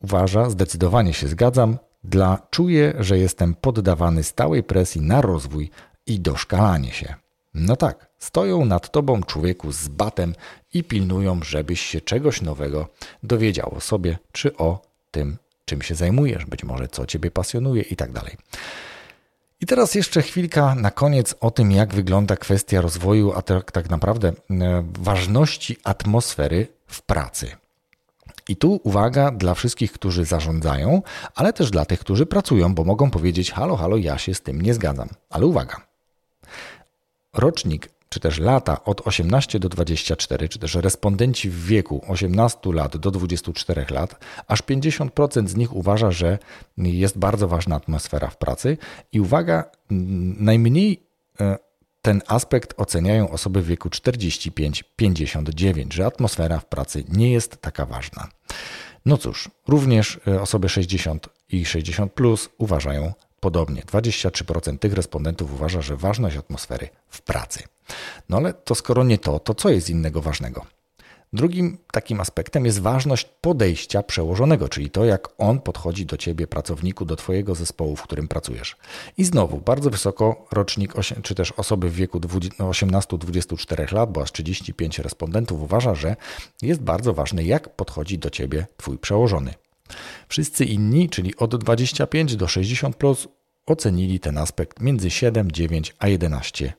uważa, 0.02 0.50
zdecydowanie 0.50 1.14
się 1.14 1.28
zgadzam, 1.28 1.78
dla 2.04 2.48
czuję, 2.50 2.94
że 3.00 3.18
jestem 3.18 3.56
poddawany 3.56 4.24
stałej 4.24 4.64
presji 4.64 5.02
na 5.02 5.22
rozwój 5.22 5.70
i 6.06 6.20
doszkalanie 6.20 6.92
się. 6.92 7.16
No 7.54 7.76
tak, 7.76 8.10
stoją 8.20 8.66
nad 8.66 8.92
tobą 8.92 9.24
człowieku 9.24 9.72
z 9.72 9.88
batem 9.88 10.36
i 10.74 10.84
pilnują, 10.84 11.40
żebyś 11.44 11.82
się 11.82 12.02
czegoś 12.02 12.42
nowego 12.42 12.88
dowiedział 13.24 13.74
o 13.76 13.80
sobie 13.80 14.18
czy 14.32 14.58
o 14.58 14.82
tym, 15.12 15.38
czym 15.66 15.82
się 15.82 15.96
zajmujesz, 15.96 16.46
być 16.46 16.64
może 16.64 16.88
co 16.88 17.06
ciebie 17.06 17.32
pasjonuje 17.32 17.82
i 17.82 17.96
tak 17.96 18.12
dalej. 18.12 18.38
I 19.62 19.66
teraz 19.66 19.96
jeszcze 19.96 20.22
chwilka 20.22 20.76
na 20.76 20.92
koniec 20.92 21.36
o 21.40 21.52
tym, 21.52 21.72
jak 21.72 21.94
wygląda 21.94 22.36
kwestia 22.36 22.82
rozwoju, 22.82 23.34
a 23.34 23.42
tak, 23.42 23.72
tak 23.72 23.90
naprawdę 23.90 24.30
e, 24.30 24.34
ważności 25.00 25.78
atmosfery 25.84 26.68
w 26.88 27.02
pracy. 27.02 27.52
I 28.50 28.56
tu 28.56 28.80
uwaga 28.84 29.32
dla 29.32 29.54
wszystkich, 29.54 29.92
którzy 29.92 30.26
zarządzają, 30.26 31.02
ale 31.36 31.54
też 31.54 31.72
dla 31.72 31.86
tych, 31.86 32.00
którzy 32.00 32.26
pracują, 32.26 32.76
bo 32.76 32.84
mogą 32.84 33.12
powiedzieć: 33.12 33.52
Halo, 33.52 33.76
halo, 33.76 33.98
ja 33.98 34.18
się 34.18 34.34
z 34.34 34.42
tym 34.42 34.62
nie 34.62 34.74
zgadzam. 34.74 35.10
Ale 35.30 35.46
uwaga. 35.46 35.76
Rocznik 37.34 37.90
czy 38.10 38.20
też 38.20 38.40
lata 38.40 38.84
od 38.84 39.08
18 39.08 39.60
do 39.60 39.70
24, 39.70 40.50
czy 40.50 40.60
też 40.60 40.76
respondenci 40.76 41.50
w 41.50 41.66
wieku 41.66 42.02
18 42.08 42.74
lat 42.74 42.98
do 42.98 43.12
24 43.12 43.86
lat, 43.90 44.26
aż 44.48 44.64
50% 44.64 45.48
z 45.48 45.56
nich 45.56 45.76
uważa, 45.76 46.12
że 46.12 46.40
jest 46.78 47.18
bardzo 47.18 47.48
ważna 47.48 47.76
atmosfera 47.76 48.28
w 48.28 48.38
pracy. 48.38 48.78
I 49.12 49.20
uwaga, 49.20 49.72
najmniej 50.40 51.04
e, 51.40 51.58
ten 52.02 52.22
aspekt 52.28 52.74
oceniają 52.78 53.30
osoby 53.30 53.62
w 53.62 53.66
wieku 53.66 53.90
45-59, 53.90 55.94
że 55.94 56.06
atmosfera 56.06 56.60
w 56.60 56.66
pracy 56.66 57.04
nie 57.10 57.32
jest 57.32 57.62
taka 57.62 57.86
ważna. 57.86 58.28
No 59.06 59.18
cóż, 59.18 59.50
również 59.68 60.20
e, 60.28 60.42
osoby 60.42 60.70
60 60.70 61.30
i 61.50 61.66
60 61.66 62.14
plus 62.14 62.50
uważają 62.58 63.14
podobnie. 63.40 63.82
23% 63.82 64.80
tych 64.80 64.94
respondentów 64.94 65.54
uważa, 65.54 65.82
że 65.82 65.98
ważność 65.98 66.38
atmosfery 66.38 66.90
w 67.10 67.22
pracy. 67.22 67.64
No 68.30 68.38
ale 68.38 68.54
to 68.54 68.76
skoro 68.76 69.04
nie 69.04 69.18
to, 69.18 69.40
to 69.40 69.54
co 69.54 69.70
jest 69.70 69.90
innego 69.90 70.22
ważnego? 70.22 70.66
Drugim 71.34 71.78
takim 71.92 72.20
aspektem 72.20 72.66
jest 72.66 72.80
ważność 72.80 73.30
podejścia 73.42 74.04
przełożonego, 74.04 74.70
czyli 74.70 74.90
to, 74.90 75.06
jak 75.06 75.28
on 75.38 75.60
podchodzi 75.60 76.06
do 76.06 76.18
ciebie, 76.18 76.48
pracowniku, 76.48 77.06
do 77.06 77.16
twojego 77.16 77.56
zespołu, 77.56 77.96
w 77.96 78.02
którym 78.02 78.28
pracujesz. 78.28 78.78
I 79.18 79.24
znowu, 79.24 79.58
bardzo 79.58 79.90
wysoko 79.90 80.48
rocznik, 80.52 80.94
czy 81.24 81.36
też 81.36 81.52
osoby 81.52 81.90
w 81.90 81.94
wieku 81.94 82.20
18-24 82.20 83.92
no, 83.92 84.00
lat, 84.00 84.12
bo 84.12 84.22
aż 84.22 84.32
35 84.32 85.00
respondentów 85.00 85.62
uważa, 85.62 85.96
że 85.96 86.16
jest 86.62 86.82
bardzo 86.82 87.14
ważne, 87.14 87.44
jak 87.44 87.76
podchodzi 87.76 88.18
do 88.18 88.30
ciebie 88.30 88.68
twój 88.78 88.98
przełożony. 88.98 89.54
Wszyscy 90.28 90.66
inni, 90.66 91.10
czyli 91.10 91.36
od 91.36 91.56
25 91.56 92.36
do 92.36 92.48
60, 92.48 92.96
plus, 92.96 93.28
ocenili 93.66 94.20
ten 94.20 94.38
aspekt 94.38 94.80
między 94.80 95.10
7, 95.10 95.52
9 95.52 95.96
a 96.00 96.08
11%. 96.08 96.70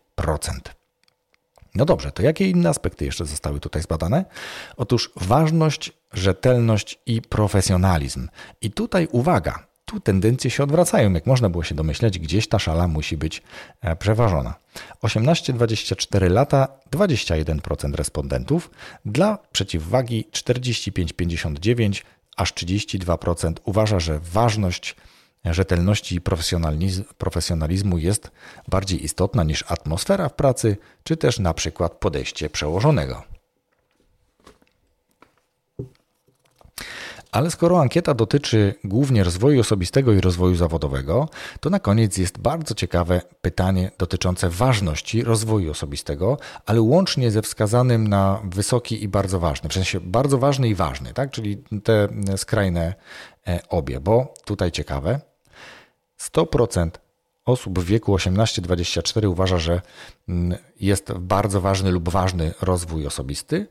No 1.74 1.84
dobrze, 1.84 2.12
to 2.12 2.22
jakie 2.22 2.50
inne 2.50 2.68
aspekty 2.68 3.04
jeszcze 3.04 3.26
zostały 3.26 3.60
tutaj 3.60 3.82
zbadane? 3.82 4.24
Otóż 4.76 5.10
ważność, 5.16 5.92
rzetelność 6.12 6.98
i 7.06 7.22
profesjonalizm. 7.22 8.28
I 8.60 8.70
tutaj 8.70 9.08
uwaga, 9.12 9.66
tu 9.84 10.00
tendencje 10.00 10.50
się 10.50 10.62
odwracają, 10.62 11.12
jak 11.12 11.26
można 11.26 11.50
było 11.50 11.64
się 11.64 11.74
domyśleć, 11.74 12.18
gdzieś 12.18 12.48
ta 12.48 12.58
szala 12.58 12.88
musi 12.88 13.16
być 13.16 13.42
e, 13.80 13.96
przeważona. 13.96 14.54
18-24 15.02 16.30
lata 16.30 16.68
21% 16.92 17.94
respondentów, 17.94 18.70
dla 19.04 19.38
przeciwwagi 19.52 20.24
45-59 20.32 22.02
aż 22.36 22.52
32% 22.54 23.52
uważa, 23.64 24.00
że 24.00 24.20
ważność 24.20 24.96
rzetelności 25.44 26.14
i 26.14 26.20
profesjonalizmu 27.18 27.98
jest 27.98 28.30
bardziej 28.68 29.04
istotna 29.04 29.44
niż 29.44 29.64
atmosfera 29.68 30.28
w 30.28 30.34
pracy, 30.34 30.76
czy 31.04 31.16
też 31.16 31.38
na 31.38 31.54
przykład 31.54 31.92
podejście 31.92 32.50
przełożonego. 32.50 33.22
Ale 37.32 37.50
skoro 37.50 37.80
ankieta 37.80 38.14
dotyczy 38.14 38.74
głównie 38.84 39.24
rozwoju 39.24 39.60
osobistego 39.60 40.12
i 40.12 40.20
rozwoju 40.20 40.54
zawodowego, 40.54 41.28
to 41.60 41.70
na 41.70 41.80
koniec 41.80 42.18
jest 42.18 42.38
bardzo 42.38 42.74
ciekawe 42.74 43.22
pytanie 43.40 43.90
dotyczące 43.98 44.48
ważności 44.48 45.22
rozwoju 45.22 45.70
osobistego, 45.70 46.38
ale 46.66 46.80
łącznie 46.80 47.30
ze 47.30 47.42
wskazanym 47.42 48.08
na 48.08 48.40
wysoki 48.44 49.02
i 49.04 49.08
bardzo 49.08 49.40
ważny, 49.40 49.68
w 49.68 49.72
sensie 49.72 50.00
bardzo 50.00 50.38
ważny 50.38 50.68
i 50.68 50.74
ważny, 50.74 51.14
tak? 51.14 51.30
czyli 51.30 51.64
te 51.84 52.08
skrajne 52.36 52.94
e, 53.46 53.60
obie, 53.68 54.00
bo 54.00 54.34
tutaj 54.44 54.72
ciekawe, 54.72 55.20
100% 56.20 56.90
osób 57.44 57.78
w 57.78 57.84
wieku 57.84 58.16
18-24 58.16 59.28
uważa, 59.28 59.58
że 59.58 59.82
mm, 60.28 60.58
jest 60.80 61.12
bardzo 61.12 61.60
ważny 61.60 61.90
lub 61.90 62.08
ważny 62.08 62.54
rozwój 62.62 63.06
osobisty. 63.06 63.66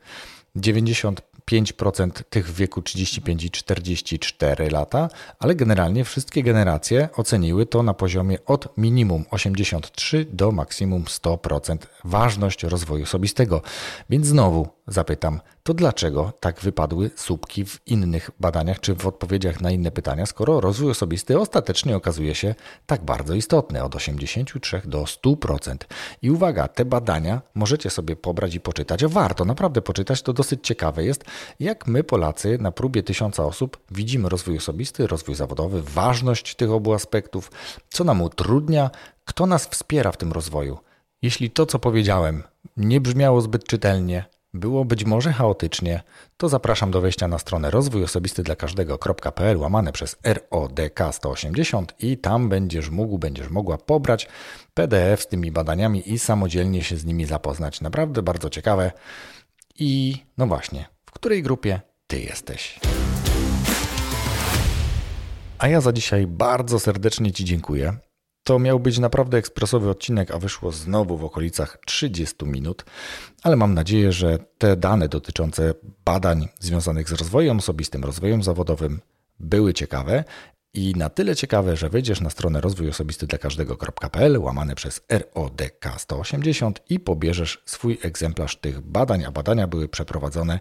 90 0.55 1.21
5% 1.51 2.23
tych 2.29 2.47
w 2.47 2.55
wieku 2.55 2.81
35 2.81 3.43
i 3.43 3.51
44 3.51 4.69
lata, 4.69 5.09
ale 5.39 5.55
generalnie 5.55 6.03
wszystkie 6.03 6.43
generacje 6.43 7.09
oceniły 7.15 7.65
to 7.65 7.83
na 7.83 7.93
poziomie 7.93 8.45
od 8.45 8.77
minimum 8.77 9.25
83 9.31 10.25
do 10.33 10.51
maksimum 10.51 11.03
100% 11.03 11.77
ważność 12.03 12.63
rozwoju 12.63 13.03
osobistego. 13.03 13.61
Więc 14.09 14.27
znowu 14.27 14.67
zapytam, 14.89 15.41
to 15.63 15.73
dlaczego 15.73 16.33
tak 16.39 16.59
wypadły 16.59 17.11
słupki 17.15 17.65
w 17.65 17.79
innych 17.85 18.31
badaniach 18.39 18.79
czy 18.79 18.95
w 18.95 19.07
odpowiedziach 19.07 19.61
na 19.61 19.71
inne 19.71 19.91
pytania, 19.91 20.25
skoro 20.25 20.61
rozwój 20.61 20.91
osobisty 20.91 21.39
ostatecznie 21.39 21.95
okazuje 21.95 22.35
się 22.35 22.55
tak 22.85 23.05
bardzo 23.05 23.33
istotny 23.33 23.83
od 23.83 23.95
83 23.95 24.81
do 24.85 25.03
100%. 25.03 25.75
I 26.21 26.31
uwaga, 26.31 26.67
te 26.67 26.85
badania 26.85 27.41
możecie 27.55 27.89
sobie 27.89 28.15
pobrać 28.15 28.55
i 28.55 28.59
poczytać. 28.59 29.05
Warto 29.05 29.45
naprawdę 29.45 29.81
poczytać, 29.81 30.21
to 30.21 30.33
dosyć 30.33 30.67
ciekawe 30.67 31.03
jest, 31.03 31.23
jak 31.59 31.87
my 31.87 32.03
Polacy 32.03 32.57
na 32.61 32.71
próbie 32.71 33.03
tysiąca 33.03 33.45
osób 33.45 33.77
widzimy 33.91 34.29
rozwój 34.29 34.57
osobisty, 34.57 35.07
rozwój 35.07 35.35
zawodowy, 35.35 35.81
ważność 35.81 36.55
tych 36.55 36.71
obu 36.71 36.93
aspektów, 36.93 37.51
co 37.89 38.03
nam 38.03 38.21
utrudnia, 38.21 38.91
kto 39.25 39.45
nas 39.45 39.67
wspiera 39.67 40.11
w 40.11 40.17
tym 40.17 40.31
rozwoju. 40.31 40.77
Jeśli 41.21 41.51
to, 41.51 41.65
co 41.65 41.79
powiedziałem, 41.79 42.43
nie 42.77 43.01
brzmiało 43.01 43.41
zbyt 43.41 43.63
czytelnie, 43.63 44.25
było 44.53 44.85
być 44.85 45.05
może 45.05 45.33
chaotycznie, 45.33 46.03
to 46.37 46.49
zapraszam 46.49 46.91
do 46.91 47.01
wejścia 47.01 47.27
na 47.27 47.39
stronę 47.39 47.71
rozwój 47.71 48.03
osobisty 48.03 48.43
dla 48.43 48.55
każdego.pl 48.55 49.57
łamane 49.57 49.91
przez 49.91 50.15
RODK 50.23 50.99
180 51.11 51.93
i 51.99 52.17
tam 52.17 52.49
będziesz 52.49 52.89
mógł, 52.89 53.17
będziesz 53.17 53.49
mogła 53.49 53.77
pobrać 53.77 54.27
PDF 54.73 55.21
z 55.21 55.27
tymi 55.27 55.51
badaniami 55.51 56.11
i 56.11 56.19
samodzielnie 56.19 56.83
się 56.83 56.97
z 56.97 57.05
nimi 57.05 57.25
zapoznać. 57.25 57.81
Naprawdę 57.81 58.21
bardzo 58.21 58.49
ciekawe. 58.49 58.91
I 59.79 60.23
no 60.37 60.47
właśnie, 60.47 60.85
w 61.05 61.11
której 61.11 61.43
grupie 61.43 61.81
ty 62.07 62.19
jesteś? 62.19 62.79
A 65.57 65.67
ja 65.67 65.81
za 65.81 65.93
dzisiaj 65.93 66.27
bardzo 66.27 66.79
serdecznie 66.79 67.31
Ci 67.31 67.45
dziękuję. 67.45 67.97
To 68.49 68.59
miał 68.59 68.79
być 68.79 68.99
naprawdę 68.99 69.37
ekspresowy 69.37 69.89
odcinek, 69.89 70.31
a 70.31 70.39
wyszło 70.39 70.71
znowu 70.71 71.17
w 71.17 71.25
okolicach 71.25 71.77
30 71.85 72.45
minut, 72.45 72.85
ale 73.43 73.55
mam 73.55 73.73
nadzieję, 73.73 74.11
że 74.11 74.39
te 74.57 74.77
dane 74.77 75.09
dotyczące 75.09 75.73
badań 76.05 76.47
związanych 76.59 77.09
z 77.09 77.11
rozwojem 77.11 77.57
osobistym, 77.57 78.03
rozwojem 78.03 78.43
zawodowym 78.43 78.99
były 79.39 79.73
ciekawe. 79.73 80.23
I 80.73 80.93
na 80.97 81.09
tyle 81.09 81.35
ciekawe, 81.35 81.75
że 81.75 81.89
wejdziesz 81.89 82.21
na 82.21 82.29
stronę 82.29 82.61
rozwój 82.61 82.89
osobisty 82.89 83.27
dla 83.27 83.37
każdego.pl 83.37 84.37
łamane 84.37 84.75
przez 84.75 85.01
RODK 85.09 85.85
180 85.97 86.81
i 86.89 86.99
pobierzesz 86.99 87.63
swój 87.65 87.97
egzemplarz 88.01 88.55
tych 88.55 88.81
badań, 88.81 89.25
a 89.25 89.31
badania 89.31 89.67
były 89.67 89.87
przeprowadzone 89.87 90.59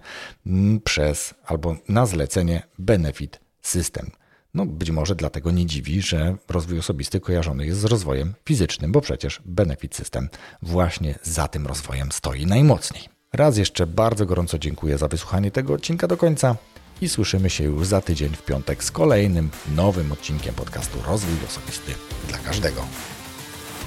przez 0.85 1.35
albo 1.47 1.77
na 1.89 2.07
zlecenie 2.07 2.63
Benefit 2.79 3.41
System. 3.63 4.11
No 4.59 4.67
być 4.67 4.91
może 4.91 5.15
dlatego 5.15 5.51
nie 5.51 5.67
dziwi, 5.67 6.03
że 6.03 6.37
rozwój 6.49 6.79
osobisty 6.79 7.21
kojarzony 7.21 7.67
jest 7.67 7.81
z 7.81 7.85
rozwojem 7.85 8.35
fizycznym, 8.45 8.93
bo 8.93 9.01
przecież 9.01 9.43
Benefit 9.45 9.95
System 9.95 10.29
właśnie 10.63 11.19
za 11.23 11.49
tym 11.49 11.67
rozwojem 11.67 12.13
stoi 12.13 12.47
najmocniej. 12.47 13.03
Raz 13.33 13.57
jeszcze 13.57 13.87
bardzo 13.87 14.27
gorąco 14.27 14.59
dziękuję 14.59 14.99
za 14.99 15.09
wysłuchanie 15.09 15.51
tego 15.51 15.75
odcinka 15.75 16.09
do 16.09 16.17
końca 16.17 16.57
i 17.01 17.09
słyszymy 17.09 17.51
się 17.51 17.65
już 17.65 17.87
za 17.87 18.01
tydzień 18.01 18.29
w 18.29 18.45
piątek 18.45 18.85
z 18.85 18.91
kolejnym 18.91 19.51
nowym 19.75 20.13
odcinkiem 20.13 20.55
podcastu 20.55 20.99
Rozwój 21.07 21.47
Osobisty 21.49 21.93
dla 22.29 22.39
każdego. 22.39 22.83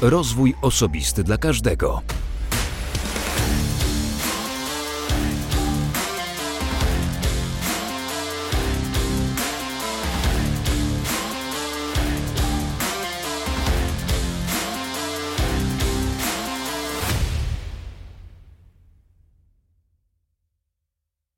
Rozwój 0.01 0.53
Osobisty 0.61 1.23
dla 1.23 1.37
każdego. 1.37 2.01